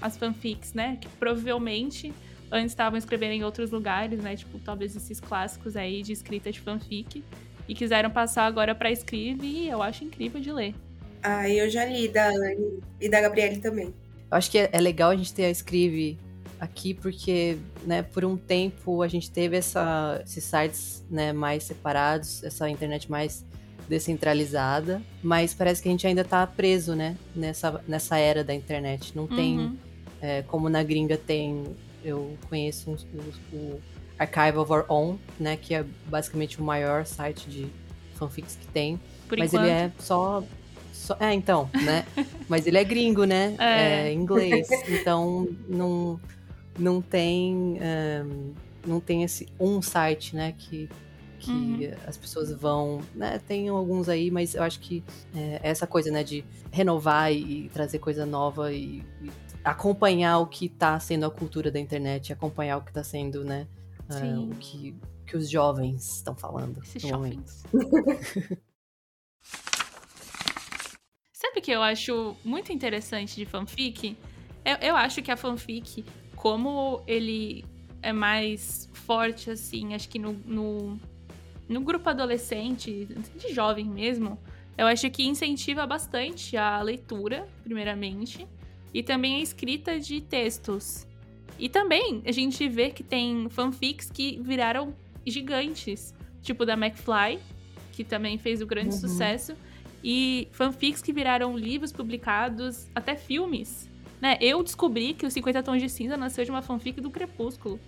as 0.00 0.16
fanfics, 0.18 0.74
né? 0.74 0.98
Que 1.00 1.08
provavelmente 1.20 2.12
antes 2.52 2.70
estavam 2.72 2.98
escrevendo 2.98 3.32
em 3.32 3.42
outros 3.42 3.70
lugares, 3.70 4.20
né? 4.20 4.36
Tipo, 4.36 4.58
talvez 4.58 4.94
esses 4.94 5.18
clássicos 5.18 5.74
aí 5.76 6.02
de 6.02 6.12
escrita 6.12 6.52
de 6.52 6.60
fanfic. 6.60 7.24
E 7.68 7.74
quiseram 7.74 8.10
passar 8.10 8.44
agora 8.44 8.74
pra 8.74 8.90
escreve 8.90 9.46
e 9.46 9.68
eu 9.68 9.82
acho 9.82 10.04
incrível 10.04 10.40
de 10.40 10.52
ler. 10.52 10.74
Ah, 11.22 11.48
eu 11.48 11.70
já 11.70 11.84
li 11.84 12.08
da 12.08 12.28
Anne 12.28 12.80
e 13.00 13.08
da 13.08 13.20
Gabriele 13.20 13.58
também. 13.58 13.86
Eu 13.86 14.36
acho 14.36 14.50
que 14.50 14.58
é, 14.58 14.68
é 14.72 14.80
legal 14.80 15.10
a 15.10 15.16
gente 15.16 15.32
ter 15.32 15.46
a 15.46 15.50
Scrive 15.50 16.18
aqui, 16.58 16.92
porque, 16.94 17.56
né, 17.84 18.02
por 18.02 18.24
um 18.24 18.36
tempo 18.36 19.02
a 19.02 19.08
gente 19.08 19.30
teve 19.30 19.56
essa, 19.56 20.20
esses 20.24 20.44
sites, 20.44 21.04
né, 21.10 21.32
mais 21.32 21.62
separados, 21.64 22.42
essa 22.44 22.68
internet 22.68 23.10
mais 23.10 23.44
descentralizada, 23.88 25.00
mas 25.22 25.54
parece 25.54 25.82
que 25.82 25.88
a 25.88 25.90
gente 25.92 26.06
ainda 26.06 26.24
tá 26.24 26.46
preso, 26.46 26.94
né, 26.94 27.16
nessa, 27.34 27.82
nessa 27.86 28.18
era 28.18 28.42
da 28.42 28.54
internet. 28.54 29.12
Não 29.16 29.26
tem, 29.26 29.58
Uhum. 29.58 29.76
é, 30.20 30.42
como 30.42 30.68
na 30.68 30.82
gringa 30.82 31.16
tem, 31.16 31.64
eu 32.04 32.36
conheço 32.48 32.90
uns- 32.90 33.04
os- 33.14 33.36
o 33.52 33.80
Archive 34.18 34.58
of 34.58 34.72
Our 34.72 34.84
Own, 34.88 35.18
né, 35.38 35.56
que 35.56 35.74
é 35.74 35.84
basicamente 36.06 36.60
o 36.60 36.64
maior 36.64 37.04
site 37.06 37.48
de 37.48 37.66
fanfics 38.14 38.56
que 38.56 38.66
tem. 38.68 39.00
Por 39.28 39.38
mas 39.38 39.52
enquanto. 39.52 39.66
ele 39.66 39.74
é 39.74 39.92
só, 39.98 40.42
só- 40.92 41.16
É, 41.18 41.32
então, 41.32 41.68
né? 41.84 42.04
Mas 42.48 42.66
ele 42.66 42.76
é 42.78 42.84
gringo, 42.84 43.24
né? 43.24 43.56
É. 43.58 44.08
É, 44.08 44.12
inglês. 44.12 44.68
Então 44.88 45.48
não, 45.68 46.20
não 46.78 47.00
tem. 47.00 47.78
ehm, 47.80 48.52
não 48.86 49.00
tem 49.00 49.22
esse 49.22 49.48
um 49.58 49.80
site, 49.80 50.36
né? 50.36 50.54
Que, 50.58 50.88
que 51.40 51.50
Uhum. 51.50 51.90
as 52.06 52.16
pessoas 52.16 52.52
vão. 52.52 53.00
Né, 53.14 53.40
tem 53.48 53.68
alguns 53.68 54.08
aí, 54.08 54.30
mas 54.30 54.54
eu 54.54 54.62
acho 54.62 54.78
que 54.80 55.02
é, 55.34 55.58
essa 55.62 55.86
coisa, 55.86 56.10
né, 56.10 56.22
de 56.22 56.44
renovar 56.70 57.32
e, 57.32 57.64
e 57.66 57.68
trazer 57.70 57.98
coisa 57.98 58.24
nova 58.26 58.72
e, 58.72 59.02
e 59.22 59.30
acompanhar 59.64 60.38
o 60.38 60.46
que 60.46 60.68
tá 60.68 60.98
sendo 60.98 61.26
a 61.26 61.30
cultura 61.30 61.70
da 61.70 61.78
internet, 61.78 62.32
acompanhar 62.32 62.78
o 62.78 62.82
que 62.82 62.92
tá 62.92 63.04
sendo, 63.04 63.44
né? 63.44 63.66
Sim. 64.10 64.50
o 64.50 64.56
que, 64.56 64.94
que 65.26 65.36
os 65.36 65.48
jovens 65.48 66.16
estão 66.16 66.34
falando 66.34 66.82
Esses 66.82 67.02
no 67.04 67.10
momento. 67.10 67.50
shoppings. 67.50 68.60
Sabe 71.32 71.58
o 71.58 71.62
que 71.62 71.70
eu 71.70 71.82
acho 71.82 72.36
muito 72.44 72.72
interessante 72.72 73.36
de 73.36 73.46
fanfic? 73.46 74.16
Eu, 74.64 74.76
eu 74.76 74.96
acho 74.96 75.22
que 75.22 75.30
a 75.30 75.36
fanfic, 75.36 76.04
como 76.36 77.02
ele 77.06 77.64
é 78.02 78.12
mais 78.12 78.88
forte, 78.92 79.50
assim, 79.50 79.94
acho 79.94 80.08
que 80.08 80.18
no, 80.18 80.32
no, 80.44 80.98
no 81.68 81.80
grupo 81.80 82.08
adolescente, 82.08 83.08
de 83.36 83.52
jovem 83.52 83.86
mesmo, 83.86 84.38
eu 84.76 84.86
acho 84.86 85.10
que 85.10 85.24
incentiva 85.24 85.86
bastante 85.86 86.56
a 86.56 86.80
leitura, 86.80 87.48
primeiramente, 87.64 88.46
e 88.92 89.02
também 89.02 89.36
a 89.36 89.40
escrita 89.40 89.98
de 89.98 90.20
textos. 90.20 91.06
E 91.58 91.68
também 91.68 92.22
a 92.26 92.32
gente 92.32 92.68
vê 92.68 92.90
que 92.90 93.02
tem 93.02 93.48
fanfics 93.48 94.10
que 94.10 94.38
viraram 94.42 94.94
gigantes, 95.26 96.14
tipo 96.42 96.64
da 96.66 96.74
McFly, 96.74 97.38
que 97.92 98.02
também 98.04 98.38
fez 98.38 98.60
o 98.60 98.66
grande 98.66 98.94
Uhum. 98.94 99.00
sucesso, 99.00 99.54
e 100.02 100.48
fanfics 100.52 101.00
que 101.00 101.12
viraram 101.12 101.56
livros 101.56 101.92
publicados, 101.92 102.88
até 102.94 103.14
filmes. 103.14 103.88
Né? 104.20 104.36
Eu 104.40 104.62
descobri 104.62 105.14
que 105.14 105.26
o 105.26 105.30
50 105.30 105.62
Tons 105.62 105.80
de 105.80 105.88
Cinza 105.88 106.16
nasceu 106.16 106.44
de 106.44 106.50
uma 106.50 106.62
fanfic 106.62 107.00
do 107.00 107.10
Crepúsculo. 107.10 107.78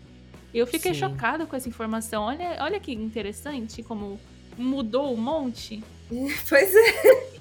Eu 0.53 0.67
fiquei 0.67 0.95
Sim. 0.95 1.01
chocada 1.01 1.47
com 1.47 1.57
essa 1.57 1.69
informação. 1.69 2.25
Olha, 2.25 2.59
olha 2.61 2.79
que 2.79 2.93
interessante 2.93 3.83
como 3.83 4.21
mudou 4.57 5.13
um 5.13 5.17
monte. 5.17 5.83
Pois 6.49 6.75
é. 6.75 7.35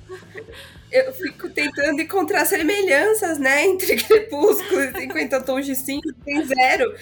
Eu 0.91 1.11
fico 1.11 1.49
tentando 1.49 1.99
encontrar 2.01 2.45
semelhanças, 2.45 3.39
né, 3.39 3.65
entre 3.65 3.95
Crepúsculo 3.95 4.79
e 4.81 4.91
50 5.01 5.41
Tons 5.41 5.65
de 5.65 5.75
Cinza, 5.75 6.13
tem 6.23 6.45
zero. 6.45 6.93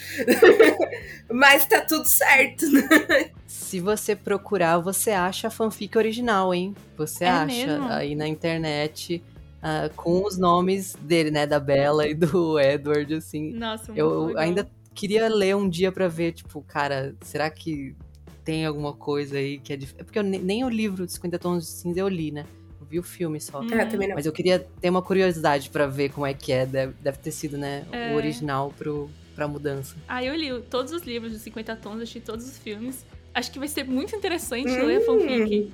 Mas 1.30 1.66
tá 1.66 1.82
tudo 1.82 2.06
certo. 2.08 2.66
né? 2.72 3.32
Se 3.46 3.82
você 3.82 4.16
procurar, 4.16 4.78
você 4.80 5.12
acha 5.12 5.48
a 5.48 5.52
fanfic 5.52 5.98
original, 5.98 6.54
hein? 6.54 6.74
Você 6.98 7.26
É 7.26 7.30
acha 7.30 7.46
mesmo? 7.48 7.88
aí 7.90 8.16
na 8.16 8.28
internet 8.28 9.22
ah, 9.62 9.90
com 9.96 10.26
os 10.26 10.38
nomes 10.38 10.96
dele, 11.02 11.30
né? 11.30 11.46
Da 11.46 11.60
Bella 11.60 12.08
e 12.08 12.14
do 12.14 12.58
Edward, 12.64 13.14
assim. 13.14 13.52
Nossa, 13.52 13.88
muito 13.88 14.00
Eu 14.00 14.26
legal. 14.28 14.42
ainda 14.44 14.72
queria 14.96 15.28
ler 15.28 15.56
um 15.56 15.68
dia 15.70 15.92
pra 15.92 16.08
ver, 16.08 16.32
tipo, 16.32 16.62
cara, 16.62 17.14
será 17.22 17.50
que 17.50 17.94
tem 18.44 18.66
alguma 18.66 18.94
coisa 18.94 19.38
aí 19.38 19.60
que 19.60 19.74
é 19.74 19.76
diferente? 19.78 20.06
Porque 20.06 20.20
eu 20.20 20.24
ne- 20.24 20.40
nem 20.40 20.64
o 20.64 20.70
livro 20.70 21.06
de 21.06 21.14
50 21.14 21.38
Tons 21.40 21.64
de 21.64 21.70
Cinza 21.70 22.00
eu 22.00 22.08
li, 22.08 22.32
né? 22.32 22.46
Eu 22.80 22.86
vi 22.88 23.00
o 23.00 23.04
filme 23.04 23.40
só. 23.40 23.62
Hum. 23.62 23.68
Ah, 23.74 23.86
também 23.86 24.08
não. 24.08 24.16
Mas 24.16 24.26
eu 24.26 24.32
queria 24.32 24.60
ter 24.60 24.90
uma 24.90 25.02
curiosidade 25.02 25.70
pra 25.70 25.86
ver 25.88 26.10
como 26.12 26.26
é 26.26 26.34
que 26.34 26.52
é. 26.52 26.66
Deve, 26.66 26.94
deve 27.02 27.18
ter 27.20 27.32
sido, 27.32 27.58
né? 27.58 27.86
É. 27.92 28.12
O 28.12 28.16
original 28.16 28.74
pro, 28.78 29.10
pra 29.36 29.48
mudança. 29.48 29.96
Ah, 30.08 30.24
eu 30.24 30.36
li 30.36 30.62
todos 30.64 30.92
os 30.92 31.04
livros 31.04 31.32
dos 31.32 31.42
50 31.42 31.76
Tons, 31.76 31.98
assisti 31.98 32.20
todos 32.20 32.48
os 32.48 32.58
filmes. 32.58 33.06
Acho 33.34 33.52
que 33.52 33.60
vai 33.60 33.68
ser 33.68 33.84
muito 33.86 34.16
interessante 34.16 34.68
Hum. 34.70 34.86
ler 34.86 34.98
a 34.98 35.02
fanfic. 35.02 35.72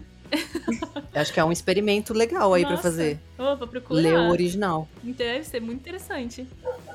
Eu 1.13 1.21
acho 1.21 1.33
que 1.33 1.39
é 1.39 1.43
um 1.45 1.51
experimento 1.53 2.13
legal 2.13 2.53
aí 2.53 2.63
pra 2.63 2.71
Nossa. 2.71 2.83
fazer. 2.83 3.17
Vou 3.37 3.55
procurar. 3.67 4.01
Ler 4.01 4.17
o 4.17 4.29
original. 4.29 4.87
Deve 5.01 5.45
ser 5.45 5.61
muito 5.61 5.79
interessante. 5.79 6.45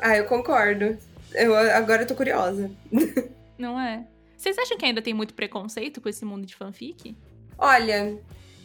Ah, 0.00 0.16
eu 0.16 0.26
concordo. 0.26 0.96
Eu, 1.32 1.56
agora 1.56 2.02
eu 2.02 2.06
tô 2.06 2.14
curiosa. 2.14 2.70
Não 3.58 3.80
é? 3.80 4.04
Vocês 4.42 4.58
acham 4.58 4.76
que 4.76 4.84
ainda 4.84 5.00
tem 5.00 5.14
muito 5.14 5.34
preconceito 5.34 6.00
com 6.00 6.08
esse 6.08 6.24
mundo 6.24 6.44
de 6.44 6.56
fanfic? 6.56 7.16
Olha, 7.56 8.18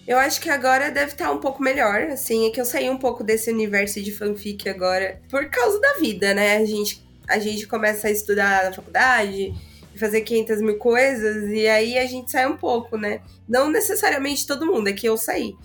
eu 0.07 0.17
acho 0.17 0.41
que 0.41 0.49
agora 0.49 0.89
deve 0.89 1.11
estar 1.11 1.31
um 1.31 1.37
pouco 1.37 1.61
melhor, 1.61 2.01
assim, 2.01 2.47
é 2.47 2.49
que 2.49 2.59
eu 2.59 2.65
saí 2.65 2.89
um 2.89 2.97
pouco 2.97 3.23
desse 3.23 3.51
universo 3.51 4.01
de 4.01 4.11
fanfic 4.11 4.67
agora 4.67 5.21
por 5.29 5.47
causa 5.51 5.79
da 5.79 5.93
vida, 5.99 6.33
né? 6.33 6.57
A 6.57 6.65
gente, 6.65 7.07
a 7.29 7.37
gente 7.37 7.67
começa 7.67 8.07
a 8.07 8.11
estudar 8.11 8.63
na 8.63 8.73
faculdade, 8.73 9.53
fazer 9.99 10.21
500 10.21 10.61
mil 10.63 10.79
coisas, 10.79 11.47
e 11.51 11.67
aí 11.67 11.99
a 11.99 12.07
gente 12.07 12.31
sai 12.31 12.47
um 12.47 12.57
pouco, 12.57 12.97
né? 12.97 13.21
Não 13.47 13.69
necessariamente 13.69 14.47
todo 14.47 14.65
mundo, 14.65 14.89
é 14.89 14.93
que 14.93 15.07
eu 15.07 15.15
saí. 15.15 15.55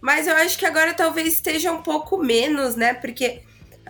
Mas 0.00 0.26
eu 0.26 0.34
acho 0.34 0.58
que 0.58 0.66
agora 0.66 0.92
talvez 0.92 1.34
esteja 1.34 1.70
um 1.70 1.82
pouco 1.82 2.18
menos, 2.18 2.74
né? 2.74 2.94
Porque 2.94 3.42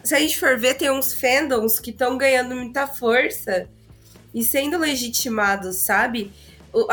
se 0.02 0.14
a 0.14 0.18
gente 0.18 0.38
for 0.38 0.58
ver, 0.58 0.74
tem 0.74 0.90
uns 0.90 1.14
fandoms 1.14 1.80
que 1.80 1.88
estão 1.88 2.18
ganhando 2.18 2.54
muita 2.54 2.86
força 2.86 3.70
e 4.34 4.42
sendo 4.42 4.76
legitimados, 4.76 5.76
sabe? 5.76 6.32
O, 6.72 6.86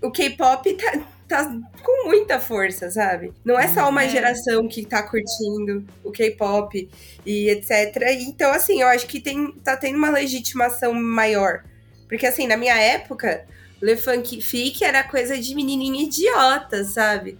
o 0.00 0.10
K-pop 0.12 0.72
tá, 0.74 1.00
tá 1.28 1.60
com 1.82 2.08
muita 2.08 2.38
força, 2.38 2.90
sabe? 2.90 3.32
Não 3.44 3.58
é 3.58 3.66
só 3.68 3.88
uma 3.88 4.04
é. 4.04 4.08
geração 4.08 4.68
que 4.68 4.86
tá 4.86 5.02
curtindo 5.02 5.84
o 6.04 6.12
K-pop 6.12 6.88
e 7.26 7.48
etc. 7.50 7.96
Então, 8.20 8.52
assim, 8.52 8.80
eu 8.80 8.86
acho 8.88 9.06
que 9.06 9.20
tem, 9.20 9.52
tá 9.64 9.76
tendo 9.76 9.98
uma 9.98 10.10
legitimação 10.10 10.94
maior. 10.94 11.64
Porque, 12.08 12.26
assim, 12.26 12.46
na 12.46 12.56
minha 12.56 12.76
época, 12.76 13.44
Le 13.82 13.96
Funk 13.96 14.40
Fic 14.40 14.84
era 14.84 15.02
coisa 15.02 15.36
de 15.36 15.54
menininha 15.54 16.04
idiota, 16.04 16.84
sabe? 16.84 17.36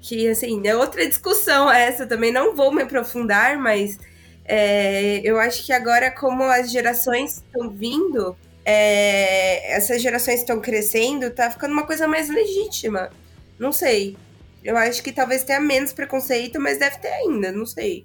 que 0.00 0.28
assim, 0.28 0.66
é 0.66 0.76
outra 0.76 1.06
discussão 1.06 1.70
essa, 1.70 2.06
também 2.06 2.32
não 2.32 2.54
vou 2.54 2.72
me 2.72 2.82
aprofundar, 2.82 3.58
mas 3.58 3.98
é, 4.44 5.20
eu 5.24 5.38
acho 5.38 5.64
que 5.64 5.72
agora, 5.72 6.10
como 6.10 6.44
as 6.44 6.70
gerações 6.70 7.36
estão 7.36 7.70
vindo, 7.70 8.36
é, 8.70 9.72
essas 9.72 10.02
gerações 10.02 10.40
estão 10.40 10.60
crescendo, 10.60 11.30
tá 11.30 11.50
ficando 11.50 11.72
uma 11.72 11.86
coisa 11.86 12.06
mais 12.06 12.28
legítima. 12.28 13.08
Não 13.58 13.72
sei. 13.72 14.14
Eu 14.62 14.76
acho 14.76 15.02
que 15.02 15.10
talvez 15.10 15.42
tenha 15.42 15.58
menos 15.58 15.90
preconceito, 15.90 16.60
mas 16.60 16.78
deve 16.78 16.98
ter 16.98 17.08
ainda, 17.08 17.50
não 17.50 17.64
sei. 17.64 18.04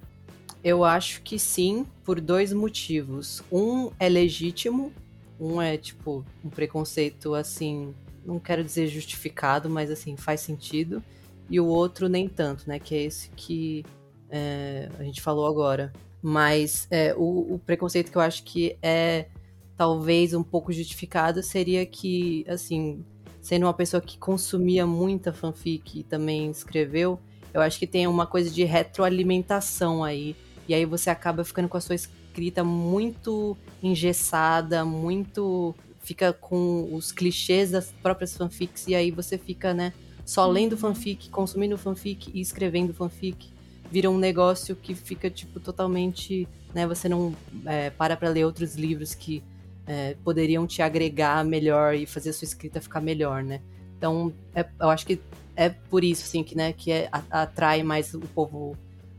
Eu 0.62 0.82
acho 0.82 1.20
que 1.20 1.38
sim, 1.38 1.84
por 2.02 2.18
dois 2.18 2.50
motivos. 2.50 3.42
Um 3.52 3.90
é 4.00 4.08
legítimo, 4.08 4.90
um 5.38 5.60
é 5.60 5.76
tipo 5.76 6.24
um 6.42 6.48
preconceito 6.48 7.34
assim, 7.34 7.94
não 8.24 8.38
quero 8.38 8.64
dizer 8.64 8.86
justificado, 8.86 9.68
mas 9.68 9.90
assim, 9.90 10.16
faz 10.16 10.40
sentido 10.40 11.04
e 11.50 11.60
o 11.60 11.66
outro 11.66 12.08
nem 12.08 12.26
tanto, 12.26 12.66
né? 12.66 12.78
Que 12.78 12.94
é 12.94 13.02
esse 13.02 13.28
que 13.36 13.84
é, 14.30 14.88
a 14.98 15.02
gente 15.04 15.20
falou 15.20 15.46
agora. 15.46 15.92
Mas 16.22 16.86
é, 16.90 17.14
o, 17.14 17.54
o, 17.54 17.58
preconceito 17.58 18.10
que 18.10 18.16
eu 18.16 18.22
acho 18.22 18.42
que 18.44 18.78
é 18.82 19.26
talvez 19.76 20.34
um 20.34 20.42
pouco 20.42 20.72
justificado 20.72 21.42
seria 21.42 21.84
que, 21.84 22.44
assim, 22.48 23.04
sendo 23.40 23.66
uma 23.66 23.74
pessoa 23.74 24.00
que 24.00 24.18
consumia 24.18 24.86
muita 24.86 25.32
fanfic 25.32 26.00
e 26.00 26.02
também 26.02 26.50
escreveu, 26.50 27.18
eu 27.52 27.60
acho 27.60 27.78
que 27.78 27.86
tem 27.86 28.06
uma 28.06 28.26
coisa 28.26 28.50
de 28.50 28.64
retroalimentação 28.64 30.02
aí. 30.02 30.34
E 30.66 30.74
aí 30.74 30.84
você 30.84 31.10
acaba 31.10 31.44
ficando 31.44 31.68
com 31.68 31.76
a 31.76 31.80
sua 31.80 31.94
escrita 31.94 32.64
muito 32.64 33.56
engessada, 33.82 34.84
muito. 34.84 35.74
fica 36.00 36.32
com 36.32 36.88
os 36.92 37.12
clichês 37.12 37.70
das 37.70 37.92
próprias 38.02 38.36
fanfics, 38.36 38.86
e 38.88 38.94
aí 38.94 39.10
você 39.10 39.38
fica, 39.38 39.72
né? 39.72 39.92
só 40.24 40.46
lendo 40.46 40.76
fanfic, 40.76 41.28
consumindo 41.28 41.76
fanfic 41.76 42.30
e 42.32 42.40
escrevendo 42.40 42.94
fanfic, 42.94 43.52
vira 43.90 44.10
um 44.10 44.18
negócio 44.18 44.74
que 44.74 44.94
fica, 44.94 45.28
tipo, 45.30 45.60
totalmente. 45.60 46.48
Né, 46.72 46.86
você 46.88 47.08
não 47.08 47.32
é, 47.66 47.90
para 47.90 48.16
pra 48.16 48.28
ler 48.28 48.44
outros 48.44 48.74
livros 48.74 49.14
que 49.14 49.44
é, 49.86 50.16
poderiam 50.24 50.66
te 50.66 50.82
agregar 50.82 51.44
melhor 51.44 51.94
e 51.94 52.06
fazer 52.06 52.30
a 52.30 52.32
sua 52.32 52.46
escrita 52.46 52.80
ficar 52.80 53.00
melhor, 53.00 53.42
né? 53.42 53.60
Então, 53.96 54.32
é, 54.54 54.66
eu 54.80 54.90
acho 54.90 55.06
que 55.06 55.20
é 55.56 55.68
por 55.68 56.02
isso, 56.02 56.24
assim, 56.24 56.42
que, 56.42 56.56
né, 56.56 56.72
que 56.72 56.90
é, 56.90 57.08
atrai 57.30 57.82
mais 57.82 58.12
o 58.14 58.20
povo, 58.20 58.76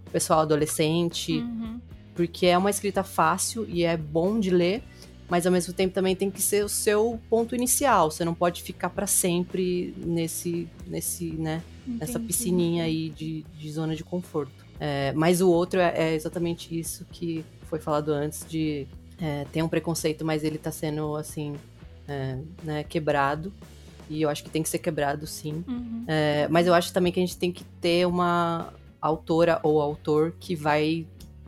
o 0.07 0.10
pessoal 0.12 0.41
adolescente, 0.41 1.38
uhum. 1.38 1.79
porque 2.13 2.48
é 2.48 2.57
uma 2.57 2.69
escrita 2.69 3.03
fácil 3.03 3.65
e 3.69 3.84
é 3.84 3.95
bom 3.95 4.39
de 4.39 4.50
ler, 4.50 4.84
mas 5.29 5.45
ao 5.45 5.51
mesmo 5.51 5.74
tempo 5.74 5.93
também 5.93 6.15
tem 6.15 6.29
que 6.29 6.41
ser 6.41 6.63
o 6.63 6.69
seu 6.69 7.19
ponto 7.29 7.55
inicial. 7.55 8.12
Você 8.12 8.24
não 8.25 8.34
pode 8.34 8.62
ficar 8.62 8.89
para 8.89 9.07
sempre 9.07 9.93
nesse, 9.98 10.67
nesse, 10.86 11.31
né, 11.31 11.63
Entendi. 11.81 12.00
nessa 12.00 12.19
piscininha 12.19 12.84
aí 12.84 13.10
de, 13.10 13.43
de 13.57 13.72
zona 13.72 13.95
de 13.95 14.03
conforto. 14.03 14.65
É, 14.79 15.13
mas 15.13 15.41
o 15.41 15.50
outro 15.50 15.79
é, 15.79 15.93
é, 15.95 16.15
exatamente 16.15 16.77
isso 16.77 17.05
que 17.12 17.45
foi 17.63 17.79
falado 17.79 18.10
antes 18.10 18.45
de 18.48 18.88
é, 19.19 19.46
tem 19.51 19.63
um 19.63 19.68
preconceito, 19.68 20.25
mas 20.25 20.44
ele 20.44 20.57
tá 20.57 20.72
sendo 20.72 21.16
assim, 21.16 21.55
é, 22.07 22.37
né, 22.63 22.83
quebrado. 22.83 23.51
E 24.09 24.22
eu 24.22 24.29
acho 24.29 24.44
que 24.44 24.50
tem 24.50 24.61
que 24.61 24.70
ser 24.70 24.79
quebrado, 24.79 25.25
sim. 25.25 25.63
Uhum. 25.68 26.05
É, 26.07 26.48
mas 26.50 26.68
eu 26.68 26.74
acho 26.74 26.94
também 26.94 27.11
que 27.11 27.20
a 27.20 27.24
gente 27.24 27.37
tem 27.37 27.51
que 27.51 27.63
ter 27.81 28.05
uma 28.05 28.74
autora 29.01 29.59
ou 29.63 29.81
autor 29.81 30.33
que 30.40 30.55
vai 30.55 31.07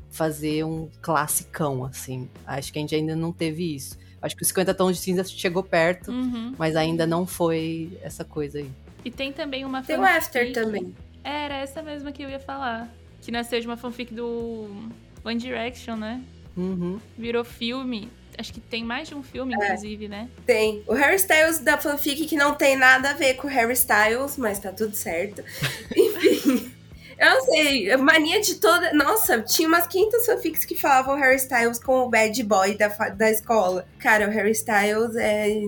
fazer 0.09 0.63
um 0.63 0.89
classicão, 1.01 1.85
assim. 1.85 2.27
Acho 2.45 2.73
que 2.73 2.79
a 2.79 2.81
gente 2.81 2.95
ainda 2.95 3.15
não 3.15 3.31
teve 3.31 3.75
isso. 3.75 3.97
Acho 4.19 4.35
que 4.35 4.41
os 4.41 4.47
50 4.47 4.73
tons 4.73 4.95
de 4.95 5.01
cinza 5.03 5.23
chegou 5.23 5.61
perto, 5.61 6.11
uhum. 6.11 6.55
mas 6.57 6.75
ainda 6.75 7.05
não 7.05 7.27
foi 7.27 7.97
essa 8.01 8.25
coisa 8.25 8.57
aí. 8.57 8.71
E 9.05 9.11
tem 9.11 9.31
também 9.31 9.63
uma 9.63 9.83
fanfic. 9.83 9.95
Tem 9.95 9.99
o 9.99 10.17
After 10.17 10.53
também. 10.53 10.95
Era 11.23 11.57
essa 11.57 11.83
mesma 11.83 12.11
que 12.11 12.23
eu 12.23 12.29
ia 12.29 12.39
falar. 12.39 12.89
Que 13.21 13.31
nasceu 13.31 13.59
de 13.59 13.67
uma 13.67 13.77
fanfic 13.77 14.13
do 14.13 14.89
One 15.23 15.37
Direction, 15.39 15.95
né? 15.95 16.23
Uhum. 16.57 16.99
Virou 17.17 17.45
filme. 17.45 18.09
Acho 18.37 18.53
que 18.53 18.59
tem 18.59 18.83
mais 18.83 19.07
de 19.07 19.15
um 19.15 19.23
filme, 19.23 19.53
é. 19.53 19.57
inclusive, 19.57 20.07
né? 20.07 20.29
Tem. 20.45 20.83
O 20.85 20.93
Harry 20.93 21.15
Styles 21.15 21.59
da 21.59 21.77
fanfic 21.77 22.25
que 22.25 22.35
não 22.35 22.53
tem 22.53 22.75
nada 22.75 23.11
a 23.11 23.13
ver 23.13 23.35
com 23.35 23.47
o 23.47 23.49
Harry 23.49 23.73
Styles, 23.73 24.37
mas 24.37 24.59
tá 24.59 24.71
tudo 24.71 24.95
certo. 24.95 25.43
Enfim. 25.95 26.71
Eu 27.19 27.31
não 27.31 27.41
sei, 27.41 27.97
mania 27.97 28.39
de 28.39 28.55
toda. 28.55 28.93
Nossa, 28.93 29.41
tinha 29.41 29.67
umas 29.67 29.87
500 29.87 30.25
fanfics 30.25 30.65
que 30.65 30.75
falavam 30.75 31.17
Harry 31.17 31.37
Styles 31.37 31.79
como 31.79 32.05
o 32.05 32.09
bad 32.09 32.43
boy 32.43 32.77
da, 32.77 32.89
da 32.89 33.31
escola. 33.31 33.87
Cara, 33.97 34.27
o 34.27 34.31
Harry 34.31 34.51
Styles 34.51 35.15
é, 35.15 35.63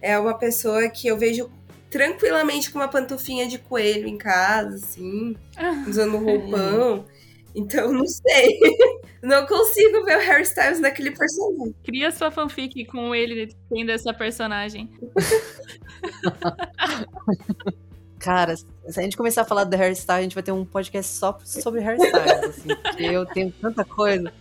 é 0.00 0.18
uma 0.18 0.32
pessoa 0.32 0.88
que 0.88 1.06
eu 1.06 1.18
vejo 1.18 1.50
tranquilamente 1.90 2.70
com 2.70 2.78
uma 2.78 2.88
pantufinha 2.88 3.46
de 3.46 3.58
coelho 3.58 4.08
em 4.08 4.16
casa, 4.16 4.76
assim, 4.76 5.36
ah. 5.56 5.84
usando 5.86 6.16
roupão. 6.16 7.04
Então, 7.54 7.92
não 7.92 8.06
sei. 8.06 8.58
Não 9.22 9.46
consigo 9.46 10.04
ver 10.04 10.18
o 10.18 10.20
Harry 10.20 10.42
Styles 10.42 10.80
naquele 10.80 11.10
personagem. 11.10 11.74
Cria 11.82 12.10
sua 12.10 12.30
fanfic 12.30 12.84
com 12.84 13.14
ele 13.14 13.56
tendo 13.70 13.90
essa 13.90 14.12
personagem. 14.12 14.90
Cara, 18.24 18.56
se 18.56 18.98
a 18.98 19.02
gente 19.02 19.18
começar 19.18 19.42
a 19.42 19.44
falar 19.44 19.64
do 19.64 19.76
hairstyle, 19.76 20.18
a 20.18 20.22
gente 20.22 20.34
vai 20.34 20.42
ter 20.42 20.50
um 20.50 20.64
podcast 20.64 21.12
só 21.12 21.38
sobre 21.44 21.82
hairstyles, 21.82 22.48
assim, 22.48 22.74
porque 22.74 23.02
eu 23.02 23.26
tenho 23.26 23.52
tanta 23.60 23.84
coisa. 23.84 24.32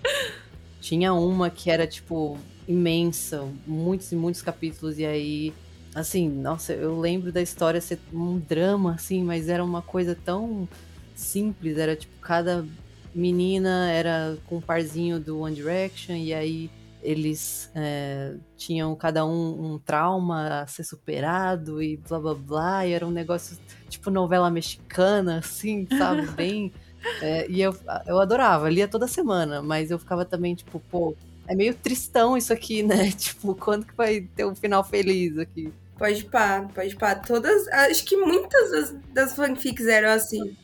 Tinha 0.80 1.14
uma 1.14 1.50
que 1.50 1.70
era, 1.70 1.86
tipo, 1.86 2.38
imensa, 2.66 3.46
muitos 3.68 4.10
e 4.14 4.16
muitos 4.16 4.42
capítulos, 4.42 5.00
e 5.00 5.06
aí, 5.06 5.54
assim, 5.94 6.30
nossa, 6.30 6.72
eu 6.72 6.98
lembro 6.98 7.30
da 7.30 7.42
história 7.42 7.82
ser 7.82 8.00
um 8.14 8.40
drama, 8.40 8.94
assim, 8.94 9.22
mas 9.22 9.50
era 9.50 9.62
uma 9.62 9.82
coisa 9.82 10.16
tão 10.16 10.66
simples, 11.14 11.78
era, 11.78 11.94
tipo, 11.94 12.14
cada 12.22 12.66
menina 13.14 13.92
era 13.92 14.38
com 14.48 14.58
um 14.58 14.62
parzinho 14.62 15.20
do 15.20 15.40
One 15.40 15.56
Direction, 15.56 16.16
e 16.16 16.34
aí 16.34 16.70
eles 17.02 17.70
é, 17.76 18.36
tinham 18.56 18.96
cada 18.96 19.26
um 19.26 19.74
um 19.74 19.80
trauma 19.80 20.62
a 20.62 20.68
ser 20.68 20.84
superado 20.84 21.82
e 21.82 21.98
blá 21.98 22.20
blá 22.20 22.34
blá, 22.34 22.88
e 22.88 22.94
era 22.94 23.06
um 23.06 23.12
negócio 23.12 23.58
tipo 23.90 24.10
novela 24.10 24.50
mexicana, 24.50 25.40
assim, 25.40 25.88
sabe? 25.98 26.28
Bem. 26.32 26.74
É, 27.22 27.46
e 27.50 27.62
eu, 27.62 27.76
eu 28.08 28.20
adorava, 28.20 28.70
lia 28.70 28.88
toda 28.88 29.08
semana, 29.08 29.62
mas 29.62 29.92
eu 29.92 30.00
ficava 30.00 30.24
também, 30.24 30.56
tipo, 30.56 30.80
pô, 30.90 31.14
é 31.48 31.56
meio 31.56 31.74
tristão 31.76 32.38
isso 32.38 32.54
aqui, 32.54 32.84
né? 32.84 33.12
Tipo, 33.18 33.56
quando 33.56 33.86
que 33.86 33.96
vai 33.96 34.22
ter 34.22 34.46
um 34.46 34.56
final 34.56 34.84
feliz 34.84 35.38
aqui? 35.38 35.74
Pode 35.98 36.26
pá, 36.26 36.68
pode 36.74 36.96
pá. 36.96 37.16
Todas. 37.16 37.68
Acho 37.68 38.04
que 38.06 38.18
muitas 38.18 38.72
das, 38.72 38.96
das 39.14 39.36
fanfics 39.36 39.86
eram 39.86 40.10
assim. 40.10 40.56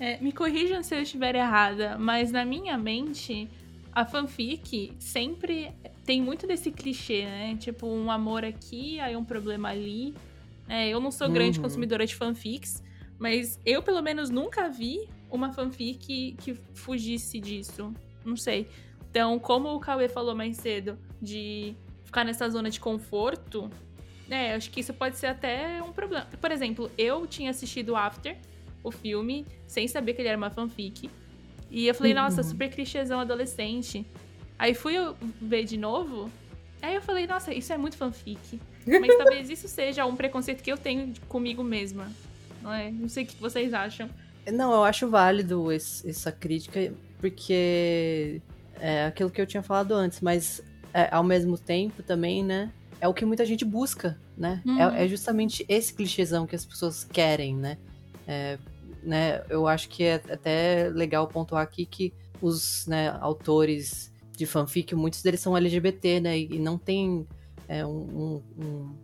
É, 0.00 0.18
me 0.18 0.32
corrijam 0.32 0.82
se 0.82 0.94
eu 0.94 1.02
estiver 1.02 1.34
errada, 1.34 1.98
mas 1.98 2.30
na 2.30 2.44
minha 2.44 2.78
mente 2.78 3.48
a 3.92 4.04
fanfic 4.04 4.92
sempre 4.98 5.72
tem 6.04 6.22
muito 6.22 6.46
desse 6.46 6.70
clichê, 6.70 7.24
né? 7.24 7.56
Tipo, 7.58 7.86
um 7.86 8.10
amor 8.10 8.44
aqui, 8.44 9.00
aí 9.00 9.16
um 9.16 9.24
problema 9.24 9.70
ali. 9.70 10.14
É, 10.68 10.88
eu 10.88 11.00
não 11.00 11.10
sou 11.10 11.28
grande 11.28 11.58
uhum. 11.58 11.64
consumidora 11.64 12.06
de 12.06 12.14
fanfics, 12.14 12.82
mas 13.18 13.58
eu, 13.64 13.82
pelo 13.82 14.00
menos, 14.00 14.30
nunca 14.30 14.68
vi 14.68 15.08
uma 15.30 15.52
fanfic 15.52 16.36
que 16.40 16.54
fugisse 16.74 17.40
disso. 17.40 17.92
Não 18.24 18.36
sei. 18.36 18.68
Então, 19.10 19.38
como 19.38 19.74
o 19.74 19.80
Cauê 19.80 20.08
falou 20.08 20.34
mais 20.34 20.58
cedo, 20.58 20.98
de 21.20 21.74
ficar 22.04 22.24
nessa 22.24 22.48
zona 22.48 22.70
de 22.70 22.78
conforto, 22.78 23.70
é, 24.30 24.54
acho 24.54 24.70
que 24.70 24.80
isso 24.80 24.94
pode 24.94 25.16
ser 25.16 25.26
até 25.26 25.82
um 25.82 25.92
problema. 25.92 26.26
Por 26.40 26.52
exemplo, 26.52 26.90
eu 26.96 27.26
tinha 27.26 27.50
assistido 27.50 27.96
After, 27.96 28.36
o 28.88 28.92
filme, 28.92 29.46
sem 29.66 29.86
saber 29.86 30.14
que 30.14 30.22
ele 30.22 30.28
era 30.28 30.38
uma 30.38 30.50
fanfic. 30.50 31.10
E 31.70 31.86
eu 31.86 31.94
falei, 31.94 32.14
nossa, 32.14 32.42
uhum. 32.42 32.48
super 32.48 32.70
clichêzão 32.70 33.20
adolescente. 33.20 34.06
Aí 34.58 34.74
fui 34.74 34.94
ver 35.40 35.64
de 35.64 35.76
novo. 35.76 36.30
Aí 36.80 36.94
eu 36.94 37.02
falei, 37.02 37.26
nossa, 37.26 37.52
isso 37.52 37.72
é 37.72 37.78
muito 37.78 37.96
fanfic. 37.96 38.60
Mas 38.86 39.16
talvez 39.18 39.50
isso 39.50 39.68
seja 39.68 40.06
um 40.06 40.16
preconceito 40.16 40.62
que 40.62 40.72
eu 40.72 40.78
tenho 40.78 41.12
comigo 41.28 41.62
mesma. 41.62 42.10
Não 42.62 42.72
é? 42.72 42.90
Não 42.90 43.08
sei 43.08 43.24
o 43.24 43.26
que 43.26 43.36
vocês 43.36 43.74
acham. 43.74 44.08
Não, 44.50 44.72
eu 44.72 44.84
acho 44.84 45.08
válido 45.08 45.70
esse, 45.70 46.08
essa 46.08 46.32
crítica, 46.32 46.92
porque 47.20 48.40
é 48.80 49.06
aquilo 49.06 49.30
que 49.30 49.40
eu 49.40 49.46
tinha 49.46 49.62
falado 49.62 49.92
antes, 49.92 50.22
mas 50.22 50.62
é, 50.94 51.14
ao 51.14 51.22
mesmo 51.22 51.58
tempo 51.58 52.02
também, 52.02 52.42
né? 52.42 52.72
é 53.00 53.08
o 53.08 53.14
que 53.14 53.24
muita 53.24 53.44
gente 53.44 53.64
busca, 53.64 54.18
né? 54.36 54.62
Uhum. 54.64 54.80
É, 54.80 55.04
é 55.04 55.08
justamente 55.08 55.64
esse 55.68 55.92
clichêzão 55.94 56.46
que 56.46 56.56
as 56.56 56.64
pessoas 56.64 57.04
querem, 57.04 57.56
né? 57.56 57.78
É, 58.26 58.58
né? 59.02 59.42
Eu 59.48 59.66
acho 59.66 59.88
que 59.88 60.04
é 60.04 60.14
até 60.14 60.88
legal 60.88 61.26
pontuar 61.28 61.62
aqui 61.62 61.86
que 61.86 62.12
os 62.40 62.86
né, 62.86 63.16
autores 63.20 64.12
de 64.36 64.46
fanfic, 64.46 64.94
muitos 64.94 65.22
deles 65.22 65.40
são 65.40 65.56
LGBT, 65.56 66.20
né? 66.20 66.38
E 66.38 66.58
não 66.58 66.78
tem 66.78 67.26
é, 67.66 67.84
um, 67.84 68.42
um, 68.58 68.94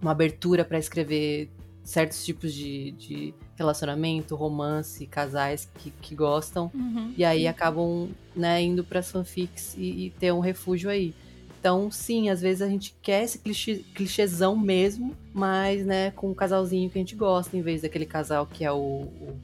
uma 0.00 0.10
abertura 0.10 0.64
para 0.64 0.78
escrever 0.78 1.50
certos 1.84 2.24
tipos 2.24 2.52
de, 2.52 2.92
de, 2.92 3.34
relacionamento, 3.56 4.34
romance, 4.34 5.06
casais 5.06 5.70
que, 5.78 5.90
que 5.90 6.14
gostam. 6.14 6.70
Uhum. 6.74 7.14
E 7.16 7.24
aí 7.24 7.46
acabam 7.46 8.08
né, 8.34 8.60
indo 8.62 8.82
para 8.82 8.98
as 8.98 9.10
fanfics 9.10 9.76
e, 9.76 10.06
e 10.06 10.10
ter 10.10 10.32
um 10.32 10.40
refúgio 10.40 10.90
aí. 10.90 11.14
Então, 11.64 11.90
sim, 11.90 12.28
às 12.28 12.42
vezes 12.42 12.60
a 12.60 12.68
gente 12.68 12.94
quer 13.00 13.24
esse 13.24 13.38
clichê, 13.38 13.82
clichêzão 13.94 14.54
mesmo, 14.54 15.16
mas, 15.32 15.82
né, 15.82 16.10
com 16.10 16.28
um 16.28 16.34
casalzinho 16.34 16.90
que 16.90 16.98
a 16.98 17.00
gente 17.00 17.16
gosta, 17.16 17.56
em 17.56 17.62
vez 17.62 17.80
daquele 17.80 18.04
casal 18.04 18.46
que 18.46 18.66
é 18.66 18.70
o, 18.70 18.76
o, 18.76 19.40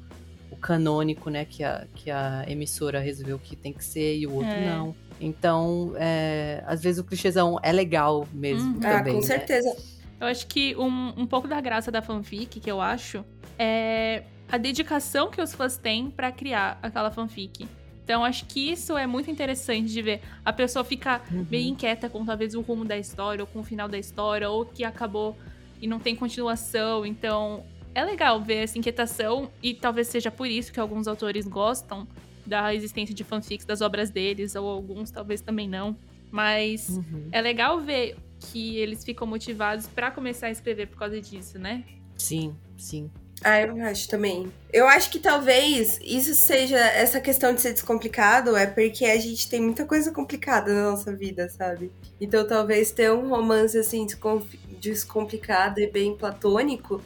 o 0.50 0.56
canônico, 0.56 1.30
né, 1.30 1.46
que 1.46 1.64
a, 1.64 1.86
que 1.94 2.10
a 2.10 2.44
emissora 2.46 3.00
resolveu 3.00 3.38
que 3.38 3.56
tem 3.56 3.72
que 3.72 3.82
ser 3.82 4.18
e 4.18 4.26
o 4.26 4.34
outro 4.34 4.52
É. 4.52 4.64
não. 4.66 4.94
Então, 5.18 5.94
é, 5.96 6.62
às 6.66 6.82
vezes 6.82 7.00
o 7.00 7.04
clichêzão 7.04 7.58
é 7.62 7.72
legal 7.72 8.28
mesmo 8.34 8.74
Uhum. 8.74 8.80
Ah, 8.84 8.98
também, 8.98 9.14
com 9.14 9.20
né? 9.20 9.26
certeza. 9.26 9.74
Eu 10.20 10.26
acho 10.26 10.46
que 10.46 10.76
um, 10.76 11.14
um 11.16 11.26
pouco 11.26 11.48
da 11.48 11.58
graça 11.58 11.90
da 11.90 12.02
fanfic, 12.02 12.60
que 12.60 12.70
eu 12.70 12.82
acho, 12.82 13.24
é 13.58 14.24
a 14.52 14.58
dedicação 14.58 15.30
que 15.30 15.40
os 15.40 15.54
fãs 15.54 15.78
têm 15.78 16.10
pra 16.10 16.30
criar 16.30 16.78
aquela 16.82 17.10
fanfic. 17.10 17.66
Então, 18.10 18.24
acho 18.24 18.44
que 18.46 18.72
isso 18.72 18.98
é 18.98 19.06
muito 19.06 19.30
interessante 19.30 19.86
de 19.88 20.02
ver. 20.02 20.20
A 20.44 20.52
pessoa 20.52 20.84
ficar 20.84 21.24
Uhum. 21.30 21.46
meio 21.48 21.68
inquieta 21.68 22.10
com 22.10 22.24
talvez 22.24 22.56
o 22.56 22.60
rumo 22.60 22.84
da 22.84 22.98
história, 22.98 23.40
ou 23.44 23.46
com 23.46 23.60
o 23.60 23.62
final 23.62 23.88
da 23.88 23.96
história, 23.96 24.50
ou 24.50 24.66
que 24.66 24.82
acabou 24.82 25.38
e 25.80 25.86
não 25.86 26.00
tem 26.00 26.16
continuação. 26.16 27.06
Então, 27.06 27.64
é 27.94 28.02
legal 28.04 28.42
ver 28.42 28.64
essa 28.64 28.76
inquietação, 28.76 29.48
e 29.62 29.74
talvez 29.74 30.08
seja 30.08 30.28
por 30.28 30.48
isso 30.48 30.72
que 30.72 30.80
alguns 30.80 31.06
autores 31.06 31.46
gostam 31.46 32.04
da 32.44 32.74
existência 32.74 33.14
de 33.14 33.22
fanfics 33.22 33.64
das 33.64 33.80
obras 33.80 34.10
deles, 34.10 34.56
ou 34.56 34.68
alguns 34.68 35.12
talvez 35.12 35.40
também 35.40 35.68
não. 35.68 35.96
Mas 36.32 36.88
Uhum. 36.88 37.28
é 37.30 37.40
legal 37.40 37.78
ver 37.78 38.16
que 38.40 38.76
eles 38.78 39.04
ficam 39.04 39.24
motivados 39.24 39.86
pra 39.86 40.10
começar 40.10 40.48
a 40.48 40.50
escrever 40.50 40.88
por 40.88 40.98
causa 40.98 41.20
disso, 41.20 41.60
né? 41.60 41.84
Sim, 42.16 42.56
sim. 42.76 43.08
Ah, 43.42 43.60
eu 43.62 43.82
acho 43.84 44.06
também. 44.08 44.52
Eu 44.70 44.86
acho 44.86 45.10
que 45.10 45.18
talvez 45.18 45.98
isso 46.02 46.34
seja 46.34 46.76
essa 46.78 47.20
questão 47.20 47.54
de 47.54 47.60
ser 47.62 47.72
descomplicado, 47.72 48.54
é 48.54 48.66
porque 48.66 49.06
a 49.06 49.16
gente 49.18 49.48
tem 49.48 49.62
muita 49.62 49.86
coisa 49.86 50.12
complicada 50.12 50.72
na 50.74 50.90
nossa 50.90 51.14
vida, 51.16 51.48
sabe? 51.48 51.90
Então 52.20 52.46
talvez 52.46 52.90
ter 52.92 53.10
um 53.10 53.28
romance 53.28 53.78
assim 53.78 54.04
descom- 54.04 54.46
descomplicado 54.78 55.80
e 55.80 55.90
bem 55.90 56.14
platônico 56.16 57.02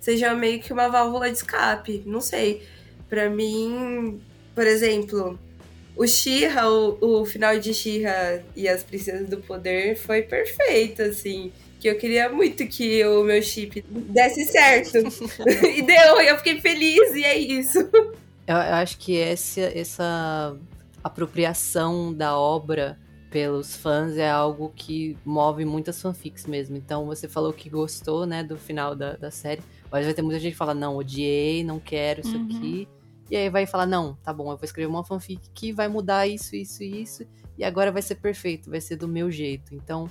seja 0.00 0.34
meio 0.34 0.60
que 0.62 0.72
uma 0.72 0.88
válvula 0.88 1.30
de 1.30 1.36
escape. 1.38 2.02
Não 2.06 2.20
sei. 2.20 2.62
Pra 3.08 3.30
mim, 3.30 4.22
por 4.54 4.66
exemplo, 4.66 5.38
o 5.96 6.06
Shira, 6.06 6.68
o, 6.70 7.20
o 7.22 7.26
final 7.26 7.58
de 7.58 7.74
Shira 7.74 8.44
e 8.56 8.68
as 8.68 8.82
Princesas 8.84 9.28
do 9.28 9.38
Poder 9.38 9.96
foi 9.96 10.22
perfeito, 10.22 11.02
assim. 11.02 11.52
Que 11.84 11.90
eu 11.90 11.98
queria 11.98 12.32
muito 12.32 12.66
que 12.66 13.04
o 13.04 13.22
meu 13.24 13.42
chip 13.42 13.84
desse 13.90 14.46
certo. 14.46 14.96
e 15.68 15.82
deu, 15.82 16.18
e 16.22 16.28
eu 16.28 16.38
fiquei 16.38 16.58
feliz, 16.58 17.14
e 17.14 17.22
é 17.22 17.36
isso. 17.36 17.78
Eu, 18.46 18.56
eu 18.56 18.74
acho 18.76 18.96
que 18.96 19.20
essa, 19.20 19.60
essa 19.60 20.56
apropriação 21.02 22.10
da 22.14 22.38
obra 22.38 22.98
pelos 23.30 23.76
fãs 23.76 24.16
é 24.16 24.30
algo 24.30 24.72
que 24.74 25.18
move 25.26 25.66
muitas 25.66 26.00
fanfics 26.00 26.46
mesmo. 26.46 26.74
Então 26.74 27.04
você 27.04 27.28
falou 27.28 27.52
que 27.52 27.68
gostou, 27.68 28.24
né, 28.24 28.42
do 28.42 28.56
final 28.56 28.96
da, 28.96 29.16
da 29.16 29.30
série. 29.30 29.60
Mas 29.92 30.06
vai 30.06 30.14
ter 30.14 30.22
muita 30.22 30.40
gente 30.40 30.52
que 30.52 30.58
fala, 30.58 30.72
não, 30.72 30.96
odiei, 30.96 31.62
não 31.62 31.78
quero 31.78 32.22
isso 32.22 32.34
Uhum. 32.34 32.46
aqui. 32.46 32.88
E 33.30 33.36
aí 33.36 33.50
vai 33.50 33.66
falar, 33.66 33.84
não, 33.84 34.14
tá 34.22 34.32
bom, 34.32 34.44
eu 34.50 34.56
vou 34.56 34.64
escrever 34.64 34.88
uma 34.88 35.04
fanfic 35.04 35.50
que 35.52 35.70
vai 35.70 35.88
mudar 35.88 36.26
isso, 36.26 36.56
isso 36.56 36.82
e 36.82 37.02
isso. 37.02 37.26
E 37.58 37.62
agora 37.62 37.92
vai 37.92 38.00
ser 38.00 38.14
perfeito, 38.14 38.70
vai 38.70 38.80
ser 38.80 38.96
do 38.96 39.06
meu 39.06 39.30
jeito. 39.30 39.74
Então, 39.74 40.10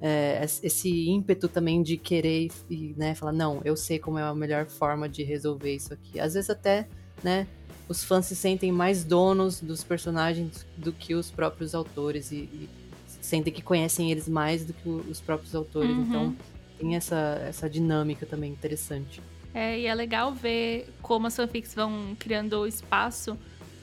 é, 0.00 0.44
esse 0.62 1.08
ímpeto 1.08 1.48
também 1.48 1.82
de 1.82 1.96
querer 1.96 2.50
e, 2.68 2.94
né, 2.96 3.14
falar, 3.14 3.32
não, 3.32 3.60
eu 3.64 3.76
sei 3.76 3.98
como 3.98 4.18
é 4.18 4.22
a 4.22 4.34
melhor 4.34 4.66
forma 4.66 5.08
de 5.08 5.22
resolver 5.22 5.74
isso 5.74 5.92
aqui. 5.94 6.20
Às 6.20 6.34
vezes 6.34 6.50
até, 6.50 6.86
né, 7.22 7.46
os 7.88 8.02
fãs 8.04 8.26
se 8.26 8.36
sentem 8.36 8.72
mais 8.72 9.04
donos 9.04 9.60
dos 9.60 9.84
personagens 9.84 10.66
do 10.76 10.92
que 10.92 11.14
os 11.14 11.30
próprios 11.30 11.74
autores 11.74 12.32
e, 12.32 12.36
e 12.36 12.68
sentem 13.06 13.52
que 13.52 13.62
conhecem 13.62 14.10
eles 14.10 14.28
mais 14.28 14.64
do 14.64 14.72
que 14.72 14.88
os 14.88 15.20
próprios 15.20 15.54
autores. 15.54 15.90
Uhum. 15.90 16.02
Então 16.02 16.36
tem 16.78 16.96
essa, 16.96 17.40
essa 17.46 17.68
dinâmica 17.70 18.26
também 18.26 18.50
interessante. 18.50 19.20
É, 19.54 19.78
e 19.78 19.86
é 19.86 19.94
legal 19.94 20.32
ver 20.32 20.88
como 21.00 21.26
as 21.28 21.36
fanfics 21.36 21.74
vão 21.74 22.16
criando 22.18 22.66
espaço 22.66 23.38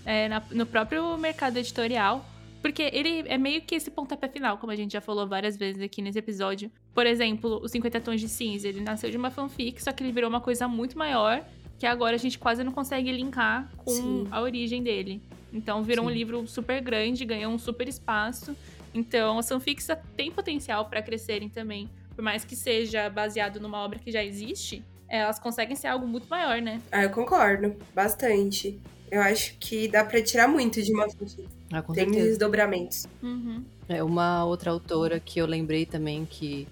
é, 0.05 0.27
na- 0.27 0.43
no 0.51 0.65
próprio 0.65 1.17
mercado 1.17 1.57
editorial. 1.57 2.25
Porque 2.61 2.83
ele 2.93 3.23
é 3.27 3.37
meio 3.37 3.61
que 3.61 3.73
esse 3.73 3.89
pontapé 3.89 4.27
final, 4.27 4.57
como 4.57 4.71
a 4.71 4.75
gente 4.75 4.93
já 4.93 5.01
falou 5.01 5.27
várias 5.27 5.57
vezes 5.57 5.81
aqui 5.81 6.01
nesse 6.01 6.19
episódio. 6.19 6.71
Por 6.93 7.07
exemplo, 7.07 7.59
os 7.63 7.71
50 7.71 7.99
Tons 8.01 8.21
de 8.21 8.29
Cinza, 8.29 8.67
ele 8.67 8.81
nasceu 8.81 9.09
de 9.09 9.17
uma 9.17 9.31
fanfic, 9.31 9.81
só 9.81 9.91
que 9.91 10.03
ele 10.03 10.11
virou 10.11 10.29
uma 10.29 10.41
coisa 10.41 10.67
muito 10.67 10.97
maior, 10.97 11.43
que 11.79 11.85
agora 11.87 12.15
a 12.15 12.19
gente 12.19 12.37
quase 12.37 12.63
não 12.63 12.71
consegue 12.71 13.11
linkar 13.11 13.69
com 13.77 13.91
Sim. 13.91 14.27
a 14.29 14.39
origem 14.41 14.83
dele. 14.83 15.21
Então 15.51 15.81
virou 15.83 16.05
um 16.05 16.09
Sim. 16.09 16.15
livro 16.15 16.47
super 16.47 16.79
grande, 16.81 17.25
ganhou 17.25 17.51
um 17.51 17.57
super 17.57 17.87
espaço. 17.87 18.55
Então 18.93 19.39
as 19.39 19.49
fanfics 19.49 19.87
têm 20.15 20.31
potencial 20.31 20.85
para 20.85 21.01
crescerem 21.01 21.49
também. 21.49 21.89
Por 22.15 22.21
mais 22.21 22.45
que 22.45 22.55
seja 22.55 23.09
baseado 23.09 23.59
numa 23.59 23.79
obra 23.79 23.97
que 23.97 24.11
já 24.11 24.23
existe, 24.23 24.83
elas 25.19 25.39
conseguem 25.39 25.75
ser 25.75 25.87
algo 25.87 26.07
muito 26.07 26.27
maior, 26.29 26.61
né? 26.61 26.81
Ah, 26.91 27.03
eu 27.03 27.09
concordo. 27.09 27.75
Bastante. 27.93 28.79
Eu 29.09 29.21
acho 29.21 29.57
que 29.59 29.89
dá 29.89 30.05
pra 30.05 30.21
tirar 30.23 30.47
muito 30.47 30.81
de 30.81 30.93
uma 30.93 31.09
fanfic. 31.09 31.47
Ah, 31.71 31.81
com 31.81 31.93
Tem 31.93 32.05
certeza. 32.05 32.27
desdobramentos. 32.29 33.07
Uhum. 33.21 33.63
É 33.89 34.01
uma 34.01 34.45
outra 34.45 34.71
autora 34.71 35.19
que 35.19 35.39
eu 35.39 35.45
lembrei 35.45 35.85
também 35.85 36.25
que 36.25 36.65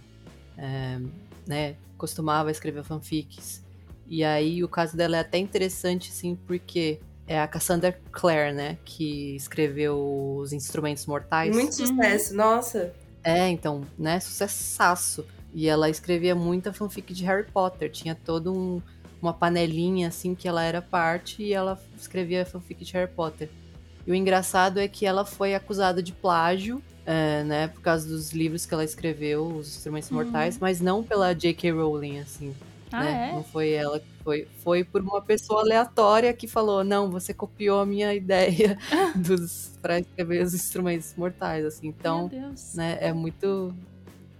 é, 0.57 0.99
né, 1.45 1.75
costumava 1.97 2.49
escrever 2.49 2.83
fanfics. 2.83 3.61
E 4.07 4.23
aí 4.23 4.63
o 4.63 4.69
caso 4.69 4.95
dela 4.95 5.17
é 5.17 5.19
até 5.19 5.37
interessante, 5.37 6.09
assim, 6.09 6.35
porque 6.47 6.99
é 7.27 7.39
a 7.39 7.47
Cassandra 7.47 7.99
Clare, 8.11 8.53
né? 8.53 8.77
Que 8.85 9.35
escreveu 9.35 10.37
Os 10.37 10.53
Instrumentos 10.53 11.05
Mortais. 11.05 11.53
Muito 11.53 11.75
sucesso, 11.75 12.33
nossa. 12.33 12.93
É, 13.23 13.49
então, 13.49 13.83
né? 13.97 14.19
Sucessaço. 14.19 15.25
E 15.53 15.67
ela 15.67 15.89
escrevia 15.89 16.35
muita 16.35 16.71
fanfic 16.71 17.13
de 17.13 17.23
Harry 17.25 17.45
Potter. 17.51 17.91
Tinha 17.91 18.15
todo 18.15 18.53
um, 18.53 18.81
uma 19.21 19.33
panelinha, 19.33 20.07
assim, 20.07 20.35
que 20.35 20.47
ela 20.47 20.63
era 20.63 20.81
parte 20.81 21.41
e 21.41 21.53
ela 21.53 21.79
escrevia 21.97 22.45
fanfic 22.45 22.83
de 22.83 22.93
Harry 22.93 23.11
Potter. 23.11 23.49
E 24.05 24.11
o 24.11 24.15
engraçado 24.15 24.79
é 24.79 24.87
que 24.87 25.05
ela 25.05 25.25
foi 25.25 25.53
acusada 25.53 26.01
de 26.01 26.11
plágio, 26.13 26.81
é, 27.05 27.43
né? 27.43 27.67
Por 27.67 27.81
causa 27.81 28.07
dos 28.07 28.31
livros 28.31 28.65
que 28.65 28.73
ela 28.73 28.83
escreveu, 28.83 29.45
Os 29.47 29.67
Instrumentos 29.67 30.09
Uhum. 30.11 30.17
Mortais, 30.17 30.57
mas 30.59 30.79
não 30.79 31.03
pela 31.03 31.33
J.K. 31.33 31.71
Rowling, 31.71 32.19
assim. 32.19 32.55
Ah, 32.91 33.03
né? 33.03 33.29
é? 33.29 33.35
Não 33.35 33.43
foi 33.43 33.71
ela 33.71 33.99
que 33.99 34.05
foi. 34.23 34.47
Foi 34.63 34.83
por 34.83 35.01
uma 35.01 35.21
pessoa 35.21 35.61
aleatória 35.61 36.33
que 36.33 36.47
falou: 36.47 36.83
não, 36.83 37.09
você 37.09 37.33
copiou 37.33 37.79
a 37.79 37.85
minha 37.85 38.13
ideia 38.15 38.77
dos 39.15 39.77
para 39.81 39.99
escrever 39.99 40.43
os 40.43 40.53
instrumentos 40.53 41.13
mortais, 41.15 41.65
assim. 41.65 41.87
Então, 41.87 42.29
né, 42.73 42.97
é 42.99 43.13
muito 43.13 43.73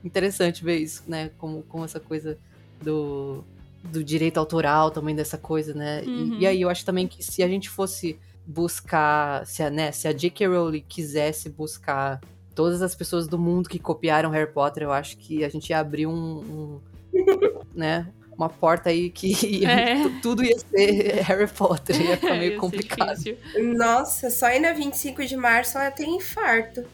interessante 0.04 0.64
ver 0.64 0.78
isso, 0.78 1.04
né? 1.08 1.32
Como, 1.38 1.64
como 1.64 1.86
essa 1.86 2.00
coisa 2.00 2.38
do, 2.82 3.44
do 3.84 4.04
direito 4.04 4.38
autoral 4.40 4.92
também 4.92 5.16
dessa 5.16 5.38
coisa, 5.38 5.74
né? 5.74 6.04
E- 6.06 6.10
Uhum. 6.10 6.38
E, 6.40 6.48
aí 6.48 6.62
eu 6.62 6.70
acho 6.70 6.86
também 6.86 7.08
que 7.08 7.24
se 7.24 7.44
a 7.44 7.48
gente 7.48 7.70
fosse 7.70 8.18
buscar, 8.46 9.46
se 9.46 9.62
a, 9.62 9.70
né, 9.70 9.92
se 9.92 10.08
a 10.08 10.12
J.K. 10.14 10.48
Rowling 10.48 10.84
quisesse 10.88 11.50
buscar 11.50 12.20
todas 12.56 12.82
as 12.82 12.96
pessoas 12.96 13.28
do 13.28 13.38
mundo 13.38 13.70
que 13.70 13.78
copiaram 13.80 14.30
Harry 14.32 14.52
Potter, 14.52 14.84
eu 14.84 14.92
acho 14.92 15.18
que 15.18 15.44
a 15.44 15.50
gente 15.50 15.70
ia 15.70 15.80
abrir 15.80 16.08
um, 16.08 16.12
um, 16.14 16.80
né? 17.76 18.08
Uma 18.36 18.48
porta 18.50 18.90
aí 18.90 19.10
que 19.10 19.66
É. 19.66 20.02
tu- 20.04 20.22
tudo 20.22 20.44
ia 20.46 20.58
ser 20.58 21.22
Harry 21.24 21.48
Potter, 21.48 22.02
ia 22.02 22.16
ficar 22.18 22.36
meio 22.36 22.54
ia 22.54 22.58
complicado. 22.58 23.10
difícil. 23.18 23.38
Nossa, 23.76 24.30
só 24.30 24.50
ir 24.50 24.60
na 24.62 24.72
25 24.74 25.26
de 25.26 25.36
março 25.36 25.78
ela 25.78 25.92
tem 25.92 26.16
infarto. 26.16 26.86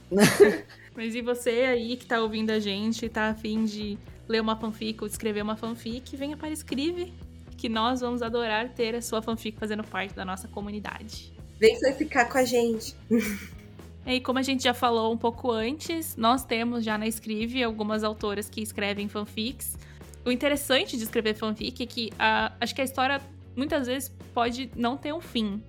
Mas 0.96 1.14
e 1.16 1.22
você 1.22 1.50
aí 1.50 1.98
que 1.98 2.06
tá 2.06 2.22
ouvindo 2.22 2.52
a 2.52 2.60
gente, 2.60 3.10
tá 3.10 3.30
afim 3.30 3.66
de 3.66 3.98
ler 4.28 4.42
uma 4.42 4.56
fanfic 4.56 5.02
ou 5.02 5.08
escrever 5.08 5.42
uma 5.42 5.56
fanfic, 5.58 6.16
venha 6.16 6.38
para 6.38 6.50
Escreve, 6.50 7.14
que 7.58 7.68
nós 7.70 8.02
vamos 8.02 8.22
adorar 8.22 8.70
ter 8.70 8.96
a 8.96 9.02
sua 9.02 9.22
fanfic 9.22 9.58
fazendo 9.58 9.84
parte 9.84 10.14
da 10.14 10.24
nossa 10.24 10.48
comunidade. 10.48 11.34
Vem 11.60 11.78
ficar 11.96 12.26
com 12.26 12.38
a 12.38 12.44
gente. 12.44 12.96
E 14.08 14.20
como 14.22 14.38
a 14.38 14.44
gente 14.44 14.64
já 14.64 14.74
falou 14.76 15.12
um 15.12 15.18
pouco 15.18 15.50
antes, 15.50 16.16
nós 16.16 16.46
temos 16.46 16.84
já 16.84 16.96
na 16.96 17.08
Escreve 17.08 17.64
algumas 17.64 18.04
autoras 18.04 18.48
que 18.48 18.62
escrevem 18.62 19.08
fanfics. 19.10 19.76
O 20.24 20.30
interessante 20.30 20.96
de 20.96 21.02
escrever 21.04 21.34
fanfic 21.34 21.82
é 21.82 21.88
que 21.88 22.12
a- 22.20 22.52
acho 22.62 22.76
que 22.76 22.82
a 22.82 22.84
história 22.84 23.20
muitas 23.56 23.88
vezes 23.88 24.14
pode 24.32 24.70
não 24.76 24.96
ter 24.96 25.12
um 25.12 25.20
fim. 25.20 25.60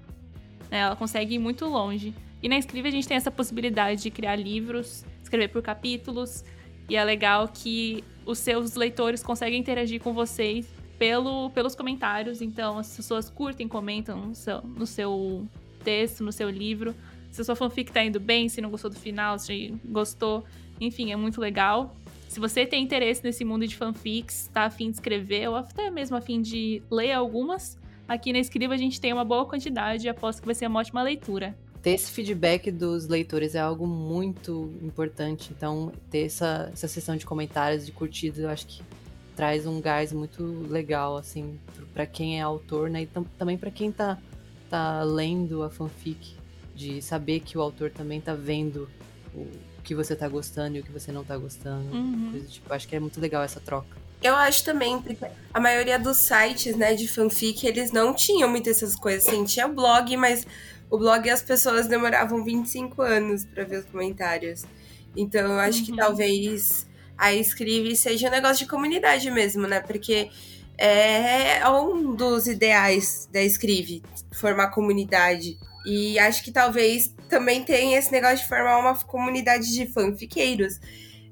né? 0.71 0.81
Ela 0.81 0.95
consegue 0.97 1.37
ir 1.37 1.39
muito 1.39 1.65
longe. 1.65 2.12
E 2.42 2.49
na 2.49 2.59
Escreve 2.59 2.88
a 2.88 2.92
gente 2.92 3.09
tem 3.09 3.16
essa 3.16 3.31
possibilidade 3.31 4.03
de 4.03 4.11
criar 4.11 4.37
livros, 4.37 5.05
escrever 5.22 5.49
por 5.49 5.62
capítulos. 5.62 6.44
E 6.88 6.96
é 6.96 7.05
legal 7.05 7.49
que 7.49 8.05
os 8.25 8.38
seus 8.38 8.75
leitores 8.75 9.22
conseguem 9.22 9.59
interagir 9.59 10.01
com 10.01 10.12
vocês 10.12 10.68
pelo, 10.99 11.51
pelos 11.51 11.75
comentários. 11.75 12.40
Então, 12.40 12.79
as 12.79 12.96
pessoas 12.96 13.31
curtem, 13.31 13.66
comentam 13.66 14.27
no 14.27 14.35
seu, 14.35 14.62
no 14.62 14.87
seu 14.87 15.46
texto, 15.83 16.22
no 16.22 16.33
seu 16.33 16.51
livro. 16.51 16.94
Se 17.31 17.40
a 17.40 17.44
sua 17.44 17.57
fanfic 17.57 17.92
tá 17.92 18.05
indo 18.05 18.20
bem, 18.20 18.49
se 18.49 18.61
não 18.61 18.70
gostou 18.70 18.90
do 18.90 18.96
final, 18.96 19.38
se 19.38 19.75
gostou. 19.85 20.44
Enfim, 20.81 21.12
é 21.12 21.16
muito 21.16 21.40
legal. 21.40 21.94
Se 22.29 22.40
você 22.40 22.66
tem 22.66 22.83
interesse 22.83 23.22
nesse 23.22 23.44
mundo 23.44 23.66
de 23.66 23.77
fanfics, 23.77 24.49
tá 24.53 24.64
afim 24.64 24.90
de 24.90 24.96
escrever, 24.96 25.49
ou 25.49 25.57
até 25.57 25.90
mesmo 25.90 26.16
afim 26.16 26.42
de 26.42 26.83
ler 26.90 27.12
algumas, 27.12 27.79
aqui 28.07 28.33
na 28.33 28.38
Escriva 28.38 28.75
a 28.75 28.77
gente 28.77 29.01
tem 29.01 29.12
uma 29.12 29.25
boa 29.25 29.46
quantidade 29.46 30.07
e 30.07 30.09
aposto 30.09 30.40
que 30.40 30.46
vai 30.46 30.55
ser 30.55 30.66
uma 30.66 30.81
ótima 30.81 31.03
leitura. 31.03 31.57
Ter 31.87 31.92
esse 31.92 32.11
feedback 32.11 32.72
dos 32.72 33.07
leitores 33.07 33.55
é 33.55 33.61
algo 33.61 33.87
muito 33.87 34.75
importante. 34.83 35.53
Então, 35.57 35.92
ter 36.11 36.27
essa, 36.27 36.68
essa 36.72 36.88
sessão 36.88 37.16
de 37.16 37.25
comentários, 37.25 37.87
de 37.87 37.92
curtidas, 37.92 38.40
eu 38.40 38.51
acho 38.51 38.66
que 38.66 38.83
traz 39.37 39.68
um 39.68 39.81
gás 39.81 40.12
muito 40.12 40.42
legal, 40.68 41.16
assim, 41.16 41.57
para 41.94 42.05
quem 42.05 42.40
é 42.40 42.42
autor, 42.42 42.90
né? 42.90 43.03
E 43.03 43.09
também 43.38 43.57
para 43.57 43.70
quem 43.70 43.92
tá, 43.92 44.18
tá 44.68 45.05
lendo 45.05 45.62
a 45.62 45.70
fanfic, 45.70 46.35
de 46.75 47.01
saber 47.01 47.38
que 47.38 47.57
o 47.57 47.61
autor 47.61 47.92
também 47.92 48.20
tá 48.20 48.35
vendo 48.35 48.88
o 49.33 49.46
que 49.85 49.94
você 49.94 50.16
tá 50.16 50.29
gostando 50.29 50.77
e 50.77 50.81
o 50.81 50.83
que 50.83 50.90
você 50.90 51.12
não 51.12 51.22
tá 51.22 51.38
gostando. 51.38 51.94
Uhum. 51.94 52.33
Coisa, 52.33 52.49
tipo, 52.49 52.75
acho 52.75 52.88
que 52.88 52.96
é 52.96 52.99
muito 52.99 53.20
legal 53.20 53.44
essa 53.44 53.61
troca. 53.61 53.96
Eu 54.27 54.35
acho 54.35 54.65
também, 54.65 55.01
porque 55.01 55.25
a 55.55 55.61
maioria 55.61 55.99
dos 55.99 56.17
sites, 56.17 56.75
né, 56.77 56.95
de 56.95 57.07
fanfic, 57.07 57.65
eles 57.65 57.93
não 57.93 58.12
tinham 58.12 58.49
muitas 58.49 58.79
essas 58.79 58.97
coisas. 58.97 59.29
Assim, 59.29 59.45
tinha 59.45 59.69
blog, 59.69 60.17
mas 60.17 60.45
o 60.91 60.99
blog 60.99 61.31
as 61.31 61.43
pessoas 61.43 61.87
demoravam 61.87 62.45
25 62.45 63.03
anos 63.03 63.45
para 63.45 63.65
ver 63.65 63.79
os 63.79 63.87
comentários. 63.87 64.65
Então 65.17 65.53
eu 65.53 65.59
acho 65.61 65.79
uhum. 65.79 65.85
que 65.87 65.97
talvez 65.97 66.87
a 67.17 67.33
Escrive 67.33 67.95
seja 67.95 68.27
um 68.29 68.31
negócio 68.33 68.59
de 68.59 68.67
comunidade 68.67 69.31
mesmo, 69.31 69.67
né? 69.67 69.81
Porque 69.81 70.29
é, 70.77 71.59
é 71.59 71.69
um 71.69 72.15
dos 72.15 72.49
ideais 72.49 73.29
da 73.33 73.41
Escrive, 73.41 74.03
formar 74.33 74.69
comunidade. 74.69 75.57
E 75.87 76.19
acho 76.19 76.43
que 76.43 76.51
talvez 76.51 77.15
também 77.29 77.62
tenha 77.62 77.97
esse 77.97 78.11
negócio 78.11 78.39
de 78.39 78.49
formar 78.49 78.79
uma 78.79 78.95
comunidade 78.97 79.73
de 79.73 79.87
fanfiqueiros. 79.87 80.81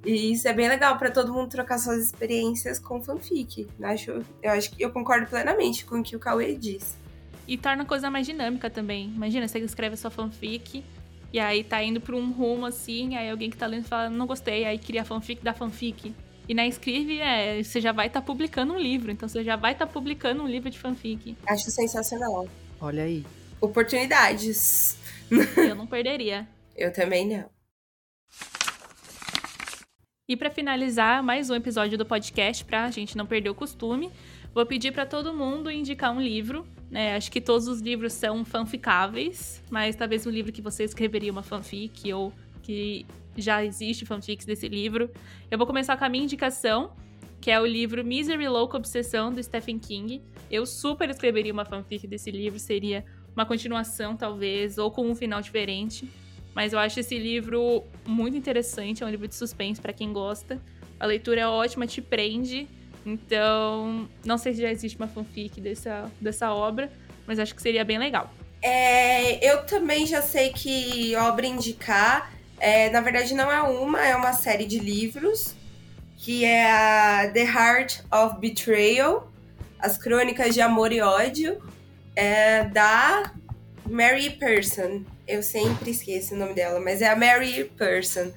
E 0.04 0.32
isso 0.32 0.46
é 0.46 0.52
bem 0.52 0.68
legal 0.68 0.98
para 0.98 1.10
todo 1.10 1.32
mundo 1.32 1.48
trocar 1.48 1.78
suas 1.78 2.04
experiências 2.04 2.78
com 2.78 3.02
fanfic. 3.02 3.66
Eu 3.78 3.86
acho, 3.86 4.10
eu 4.42 4.50
acho 4.50 4.70
que 4.70 4.82
eu 4.82 4.90
concordo 4.90 5.26
plenamente 5.26 5.84
com 5.84 6.00
o 6.00 6.02
que 6.02 6.14
o 6.14 6.18
Cauê 6.18 6.54
disse. 6.54 6.96
E 7.48 7.56
torna 7.56 7.82
a 7.82 7.86
coisa 7.86 8.10
mais 8.10 8.26
dinâmica 8.26 8.68
também. 8.68 9.06
Imagina, 9.06 9.48
você 9.48 9.58
escreve 9.60 9.94
a 9.94 9.96
sua 9.96 10.10
fanfic 10.10 10.84
e 11.32 11.40
aí 11.40 11.64
tá 11.64 11.82
indo 11.82 12.00
pra 12.00 12.14
um 12.14 12.30
rumo 12.30 12.66
assim, 12.66 13.16
aí 13.16 13.28
alguém 13.30 13.50
que 13.50 13.56
tá 13.56 13.66
lendo 13.66 13.84
fala, 13.84 14.08
não 14.08 14.26
gostei, 14.26 14.64
aí 14.64 14.78
cria 14.78 15.02
a 15.02 15.04
fanfic 15.04 15.42
da 15.42 15.52
fanfic. 15.52 16.14
E 16.48 16.54
na 16.54 16.66
Escreve, 16.66 17.20
é, 17.20 17.62
você 17.62 17.80
já 17.80 17.90
vai 17.90 18.06
estar 18.06 18.20
tá 18.20 18.26
publicando 18.26 18.74
um 18.74 18.78
livro, 18.78 19.10
então 19.10 19.28
você 19.28 19.42
já 19.42 19.56
vai 19.56 19.72
estar 19.72 19.86
tá 19.86 19.92
publicando 19.92 20.42
um 20.42 20.46
livro 20.46 20.68
de 20.68 20.78
fanfic. 20.78 21.36
Acho 21.46 21.70
sensacional. 21.70 22.46
Olha 22.80 23.04
aí. 23.04 23.24
Oportunidades. 23.60 24.98
Eu 25.56 25.74
não 25.74 25.86
perderia. 25.86 26.46
Eu 26.76 26.92
também 26.92 27.26
não. 27.26 27.53
E 30.26 30.36
para 30.36 30.50
finalizar 30.50 31.22
mais 31.22 31.50
um 31.50 31.54
episódio 31.54 31.98
do 31.98 32.06
podcast, 32.06 32.64
pra 32.64 32.90
gente 32.90 33.16
não 33.16 33.26
perder 33.26 33.50
o 33.50 33.54
costume, 33.54 34.10
vou 34.54 34.64
pedir 34.64 34.92
para 34.92 35.04
todo 35.04 35.34
mundo 35.34 35.70
indicar 35.70 36.14
um 36.14 36.20
livro 36.20 36.66
né? 36.94 37.16
Acho 37.16 37.28
que 37.30 37.40
todos 37.40 37.66
os 37.66 37.80
livros 37.80 38.12
são 38.12 38.44
fanficáveis, 38.44 39.60
mas 39.68 39.96
talvez 39.96 40.24
um 40.28 40.30
livro 40.30 40.52
que 40.52 40.62
você 40.62 40.84
escreveria 40.84 41.32
uma 41.32 41.42
fanfic 41.42 42.12
ou 42.12 42.32
que 42.62 43.04
já 43.36 43.64
existe 43.64 44.06
fanfics 44.06 44.46
desse 44.46 44.68
livro. 44.68 45.10
Eu 45.50 45.58
vou 45.58 45.66
começar 45.66 45.96
com 45.96 46.04
a 46.04 46.08
minha 46.08 46.22
indicação, 46.22 46.92
que 47.40 47.50
é 47.50 47.60
o 47.60 47.66
livro 47.66 48.04
Misery 48.04 48.46
Louca 48.46 48.76
Obsessão, 48.76 49.32
do 49.32 49.42
Stephen 49.42 49.76
King. 49.76 50.22
Eu 50.48 50.64
super 50.64 51.10
escreveria 51.10 51.52
uma 51.52 51.64
fanfic 51.64 52.06
desse 52.06 52.30
livro, 52.30 52.60
seria 52.60 53.04
uma 53.34 53.44
continuação, 53.44 54.16
talvez, 54.16 54.78
ou 54.78 54.88
com 54.88 55.10
um 55.10 55.16
final 55.16 55.42
diferente. 55.42 56.08
Mas 56.54 56.72
eu 56.72 56.78
acho 56.78 57.00
esse 57.00 57.18
livro 57.18 57.82
muito 58.06 58.36
interessante, 58.36 59.02
é 59.02 59.06
um 59.06 59.10
livro 59.10 59.26
de 59.26 59.34
suspense 59.34 59.80
para 59.80 59.92
quem 59.92 60.12
gosta. 60.12 60.60
A 61.00 61.06
leitura 61.06 61.40
é 61.40 61.46
ótima, 61.46 61.86
te 61.86 62.00
prende. 62.00 62.68
Então, 63.04 64.08
não 64.24 64.38
sei 64.38 64.54
se 64.54 64.62
já 64.62 64.70
existe 64.70 64.96
uma 64.96 65.08
fanfic 65.08 65.60
dessa, 65.60 66.10
dessa 66.20 66.52
obra, 66.52 66.90
mas 67.26 67.38
acho 67.38 67.54
que 67.54 67.60
seria 67.60 67.84
bem 67.84 67.98
legal. 67.98 68.32
É, 68.62 69.46
eu 69.46 69.66
também 69.66 70.06
já 70.06 70.22
sei 70.22 70.50
que 70.50 71.14
obra 71.16 71.46
indicar, 71.46 72.32
é, 72.58 72.88
na 72.88 73.02
verdade 73.02 73.34
não 73.34 73.52
é 73.52 73.60
uma, 73.60 74.00
é 74.00 74.16
uma 74.16 74.32
série 74.32 74.64
de 74.64 74.78
livros, 74.78 75.54
que 76.16 76.46
é 76.46 76.70
a 76.70 77.30
The 77.30 77.42
Heart 77.42 78.00
of 78.10 78.40
Betrayal, 78.40 79.30
As 79.78 79.98
Crônicas 79.98 80.54
de 80.54 80.62
Amor 80.62 80.92
e 80.92 81.02
Ódio, 81.02 81.60
é, 82.16 82.64
da 82.64 83.34
Mary 83.86 84.30
Person. 84.30 85.04
Eu 85.26 85.42
sempre 85.42 85.90
esqueço 85.90 86.34
o 86.34 86.38
nome 86.38 86.54
dela, 86.54 86.80
mas 86.80 87.00
é 87.00 87.08
a 87.08 87.16
Mary 87.16 87.64
Person. 87.76 88.32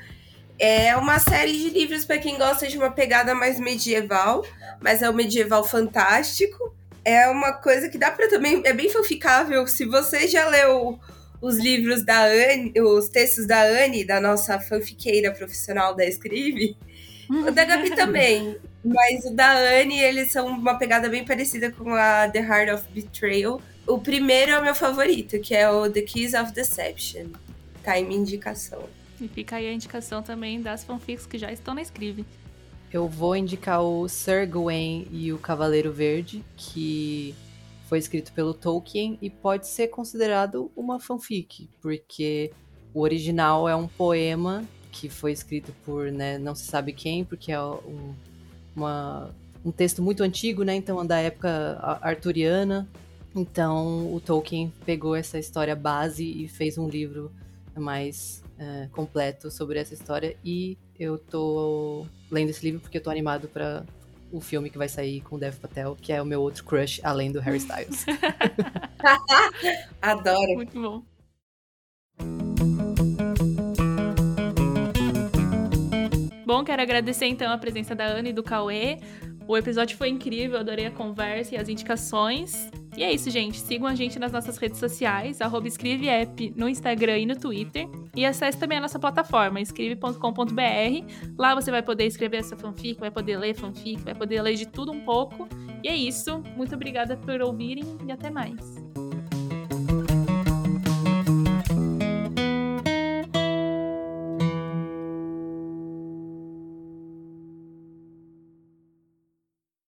É 0.59 0.95
uma 0.95 1.19
série 1.19 1.51
de 1.51 1.69
livros 1.69 2.05
para 2.05 2.17
quem 2.17 2.37
gosta 2.37 2.67
de 2.67 2.77
uma 2.77 2.89
pegada 2.89 3.35
mais 3.35 3.59
medieval, 3.59 4.45
mas 4.81 5.01
é 5.01 5.09
um 5.09 5.13
medieval 5.13 5.63
fantástico. 5.63 6.75
É 7.05 7.27
uma 7.29 7.53
coisa 7.53 7.89
que 7.89 7.97
dá 7.97 8.09
para 8.09 8.27
também. 8.29 8.61
É 8.65 8.73
bem 8.73 8.89
fanficável. 8.89 9.67
Se 9.67 9.85
você 9.85 10.27
já 10.27 10.47
leu 10.47 10.99
os 11.41 11.57
livros 11.57 12.03
da 12.03 12.25
Anne, 12.25 12.73
os 12.81 13.09
textos 13.09 13.45
da 13.45 13.61
Anne, 13.61 14.03
da 14.03 14.19
nossa 14.19 14.59
fanfiqueira 14.59 15.31
profissional 15.31 15.95
da 15.95 16.05
Escrive, 16.05 16.75
o 17.29 17.51
da 17.51 17.65
Gabi 17.65 17.91
também. 17.95 18.57
Mas 18.83 19.25
o 19.25 19.31
da 19.31 19.51
Anne, 19.51 19.99
eles 19.99 20.31
são 20.31 20.47
uma 20.47 20.77
pegada 20.77 21.09
bem 21.09 21.25
parecida 21.25 21.71
com 21.71 21.93
a 21.93 22.27
The 22.29 22.39
Heart 22.39 22.73
of 22.73 22.85
Betrayal. 22.91 23.61
O 23.87 23.97
primeiro 23.97 24.51
é 24.51 24.59
o 24.59 24.63
meu 24.63 24.75
favorito, 24.75 25.39
que 25.39 25.55
é 25.55 25.69
o 25.69 25.89
The 25.89 26.01
Keys 26.01 26.33
of 26.33 26.51
Deception. 26.51 27.27
Tá 27.81 27.97
em 27.97 28.05
minha 28.05 28.19
indicação. 28.19 28.83
E 29.19 29.29
fica 29.29 29.55
aí 29.55 29.67
a 29.67 29.71
indicação 29.71 30.21
também 30.21 30.61
das 30.61 30.83
fanfics 30.83 31.25
que 31.25 31.37
já 31.37 31.51
estão 31.51 31.73
na 31.73 31.81
Scrive. 31.81 32.25
Eu 32.91 33.07
vou 33.07 33.35
indicar 33.35 33.81
o 33.81 34.07
Sir 34.09 34.45
Gawain 34.45 35.07
e 35.09 35.31
o 35.31 35.37
Cavaleiro 35.37 35.93
Verde, 35.93 36.43
que 36.57 37.33
foi 37.87 37.99
escrito 37.99 38.33
pelo 38.33 38.53
Tolkien 38.53 39.17
e 39.21 39.29
pode 39.29 39.67
ser 39.67 39.87
considerado 39.87 40.69
uma 40.75 40.99
fanfic, 40.99 41.69
porque 41.81 42.51
o 42.93 43.01
original 43.01 43.69
é 43.69 43.75
um 43.75 43.87
poema 43.87 44.65
que 44.91 45.09
foi 45.09 45.31
escrito 45.31 45.73
por 45.85 46.11
né, 46.11 46.37
não 46.37 46.53
se 46.53 46.65
sabe 46.65 46.91
quem, 46.91 47.23
porque 47.23 47.51
é 47.53 47.61
um, 47.61 48.13
uma, 48.75 49.33
um 49.63 49.71
texto 49.71 50.01
muito 50.01 50.23
antigo, 50.23 50.63
né? 50.63 50.75
Então, 50.75 51.05
da 51.05 51.19
época 51.19 51.77
arturiana. 52.01 52.87
Então, 53.37 54.11
o 54.15 54.19
Tolkien 54.19 54.73
pegou 54.83 55.15
essa 55.15 55.37
história 55.37 55.75
base 55.75 56.25
e 56.25 56.47
fez 56.47 56.75
um 56.75 56.89
livro 56.89 57.31
mais 57.75 58.43
uh, 58.59 58.89
completo 58.89 59.51
sobre 59.51 59.77
essa 59.77 59.93
história. 59.93 60.35
E 60.43 60.75
eu 60.99 61.19
tô 61.19 62.07
lendo 62.31 62.49
esse 62.49 62.65
livro 62.65 62.81
porque 62.81 62.97
eu 62.97 63.03
tô 63.03 63.11
animado 63.11 63.47
para 63.47 63.85
o 64.31 64.41
filme 64.41 64.71
que 64.71 64.77
vai 64.77 64.89
sair 64.89 65.21
com 65.21 65.35
o 65.35 65.39
Dev 65.39 65.55
Patel, 65.57 65.95
que 65.95 66.11
é 66.11 66.19
o 66.19 66.25
meu 66.25 66.41
outro 66.41 66.63
crush, 66.63 66.99
além 67.03 67.31
do 67.31 67.39
Harry 67.39 67.57
Styles. 67.57 68.07
Adoro. 70.01 70.55
Muito 70.55 70.81
bom. 70.81 71.03
Bom, 76.43 76.63
quero 76.63 76.81
agradecer 76.81 77.27
então 77.27 77.51
a 77.51 77.57
presença 77.59 77.93
da 77.93 78.05
Ana 78.05 78.29
e 78.29 78.33
do 78.33 78.41
Cauê. 78.41 78.97
O 79.47 79.55
episódio 79.55 79.95
foi 79.95 80.09
incrível, 80.09 80.57
adorei 80.57 80.87
a 80.87 80.91
conversa 80.91 81.53
e 81.53 81.57
as 81.59 81.69
indicações. 81.69 82.71
E 82.97 83.03
é 83.03 83.13
isso, 83.13 83.29
gente. 83.29 83.59
Sigam 83.59 83.87
a 83.87 83.93
gente 83.93 84.17
nas 84.17 84.31
nossas 84.31 84.57
redes 84.57 84.79
sociais, 84.79 85.39
escreveapp 85.67 86.53
no 86.57 86.67
Instagram 86.67 87.19
e 87.19 87.25
no 87.27 87.35
Twitter. 87.35 87.87
E 88.15 88.25
acesse 88.25 88.57
também 88.57 88.79
a 88.79 88.81
nossa 88.81 88.97
plataforma, 88.97 89.61
escreve.com.br. 89.61 91.13
Lá 91.37 91.53
você 91.53 91.69
vai 91.69 91.83
poder 91.83 92.05
escrever 92.05 92.37
essa 92.37 92.57
fanfic, 92.57 92.99
vai 92.99 93.11
poder 93.11 93.37
ler 93.37 93.53
fanfic, 93.55 94.01
vai 94.01 94.15
poder 94.15 94.41
ler 94.41 94.55
de 94.55 94.65
tudo 94.65 94.91
um 94.91 95.01
pouco. 95.01 95.47
E 95.83 95.87
é 95.87 95.95
isso. 95.95 96.41
Muito 96.55 96.73
obrigada 96.73 97.15
por 97.15 97.39
ouvirem 97.39 97.85
e 98.07 98.11
até 98.11 98.31
mais. 98.31 98.57